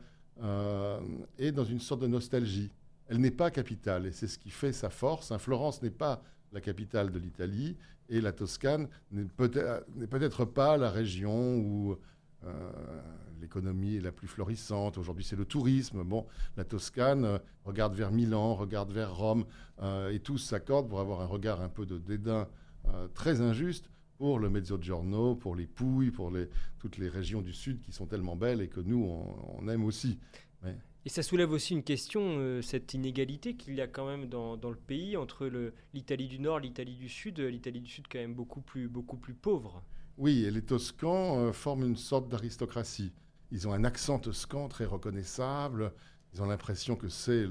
[0.42, 1.01] euh,
[1.38, 2.70] est dans une sorte de nostalgie.
[3.09, 5.32] Elle n'est pas capitale, et c'est ce qui fait sa force.
[5.32, 6.22] Hein, Florence n'est pas
[6.53, 7.76] la capitale de l'Italie,
[8.09, 11.97] et la Toscane n'est peut-être pas la région où
[13.45, 14.99] l'économie est la plus florissante.
[14.99, 16.03] Aujourd'hui, c'est le tourisme.
[16.03, 16.26] Bon,
[16.57, 19.45] la Toscane euh, regarde vers Milan, regarde vers Rome,
[19.82, 22.49] euh, et tous s'accordent pour avoir un regard un peu de dédain
[23.14, 23.88] très injuste
[24.18, 28.05] pour le Mezzogiorno, pour les Pouilles, pour les, toutes les régions du sud qui sont
[28.05, 29.03] tellement belles et que nous,
[29.57, 30.18] on, aime aussi.
[31.07, 34.68] Et ça soulève aussi une question, cette inégalité qu'il y a quand même dans, dans
[34.68, 35.51] le pays entre
[35.95, 37.40] l'Italie du Nord, l'Italie du Sud.
[37.40, 39.82] L'Italie du Sud quand même beaucoup plus, beaucoup plus pauvre.
[40.17, 43.12] Oui, et les Toscans euh, forment une sorte d'aristocratie.
[43.51, 45.93] Ils ont un accent toscan très reconnaissable.
[46.33, 47.47] Ils ont l'impression que c'est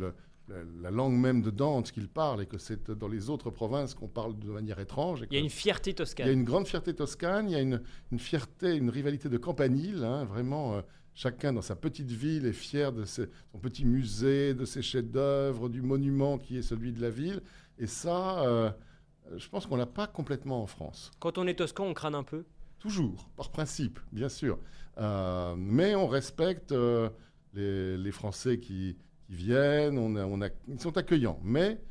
[0.49, 4.09] la langue même de Dante qu'ils parlent et que c'est dans les autres provinces qu'on
[4.09, 5.23] parle de manière étrange.
[5.29, 6.27] il y a une fierté toscane.
[6.27, 7.79] Il y a une grande fierté toscane, il y a une,
[8.17, 10.75] fierté, une rivalité de campanile, hein, vraiment.
[10.75, 10.81] Euh,
[11.15, 13.27] chacun dans sa petite ville est fier de son
[13.61, 17.41] petit musée, de ses chefs-d'œuvre, du monument qui est celui de la ville.
[17.77, 18.71] Et ça, euh,
[19.35, 21.11] je pense qu'on l'a pas complètement en France.
[21.19, 22.45] Quand on est toscan, on crâne un peu?
[22.79, 24.59] Toujours, par principe, bien sûr.
[24.97, 27.09] Euh, mais on respecte euh,
[27.53, 28.97] les, Français qui,
[29.29, 31.81] viennent, on ils sont accueillants, mais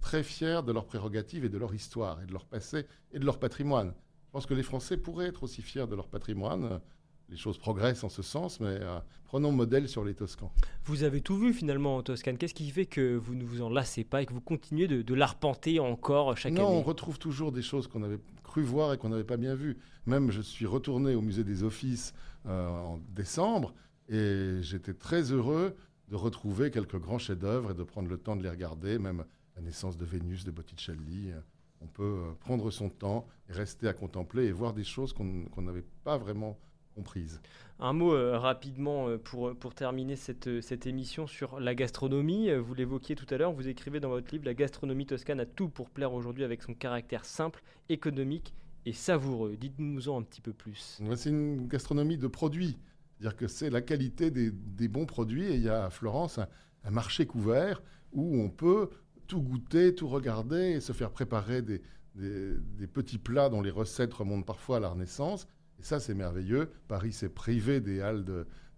[0.00, 3.24] très fiers de leurs prérogatives et de leur histoire, et de leur passé, et de
[3.24, 3.92] leur patrimoine.
[4.26, 6.80] Je pense que les Français pourraient être aussi fiers de leur patrimoine
[7.28, 10.52] les choses progressent en ce sens, mais euh, prenons modèle sur les Toscans.
[10.84, 12.38] Vous avez tout vu finalement en Toscane.
[12.38, 15.14] Qu'est-ce qui fait que vous ne vous en lassez pas et que vous continuez de,
[15.14, 18.98] l'arpenter encore chaque année Non, on retrouve toujours des choses qu'on avait cru voir et
[18.98, 19.76] qu'on n'avait pas bien vues.
[20.06, 22.14] Même je suis retourné au musée des Offices
[22.46, 23.74] euh, en décembre
[24.08, 25.74] et j'étais très heureux
[26.08, 29.24] de retrouver quelques grands chefs-d'œuvre et de prendre le temps de les regarder, même
[29.56, 31.32] la naissance de Vénus de Botticelli.
[31.80, 35.84] On peut prendre son temps et rester à contempler et voir des choses qu'on n'avait
[36.04, 36.56] pas vraiment
[37.78, 42.50] Un mot euh, rapidement euh, pour, pour terminer cette, euh, cette émission sur la gastronomie.
[42.54, 45.68] Vous l'évoquiez tout à l'heure, vous écrivez dans votre livre La gastronomie toscane a tout
[45.68, 48.54] pour plaire aujourd'hui avec son caractère simple, économique
[48.86, 49.56] et savoureux.
[49.56, 51.00] Dites-nous-en un petit peu plus.
[51.16, 52.78] C'est une gastronomie de produits.
[53.18, 55.44] C'est-à-dire que c'est la qualité des, des, bons produits.
[55.44, 56.48] Et il y a à Florence un,
[56.84, 57.82] un, marché couvert
[58.12, 58.88] où on peut
[59.26, 61.82] tout goûter, tout regarder et se faire préparer des,
[62.14, 65.46] des, des petits plats dont les recettes remontent parfois à la Renaissance
[65.78, 66.70] et ça, c'est merveilleux.
[66.88, 68.24] Paris s'est privé des halles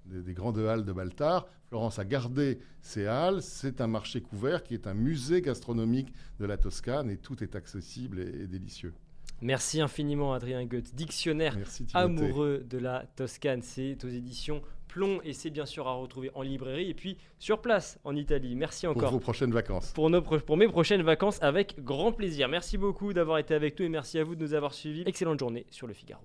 [0.07, 1.47] des, grandes halles de Baltard.
[1.69, 3.43] Florence a gardé ces halles.
[3.43, 7.55] C'est un marché couvert qui est un musée gastronomique de la Toscane et tout est
[7.55, 8.95] accessible et, délicieux.
[9.41, 11.57] Merci infiniment Adrien Goethe, dictionnaire
[11.95, 13.63] amoureux de la Toscane.
[13.63, 17.61] C'est aux éditions Plomb et c'est bien sûr à retrouver en librairie et puis sur
[17.61, 18.57] place en Italie.
[18.57, 19.03] Merci encore.
[19.03, 19.93] Pour vos prochaines vacances.
[19.93, 22.49] Pour, nos, pour mes prochaines vacances avec grand plaisir.
[22.49, 25.03] Merci beaucoup d'avoir été avec nous et merci à vous de nous avoir suivis.
[25.07, 26.23] Excellente journée sur le Figaro.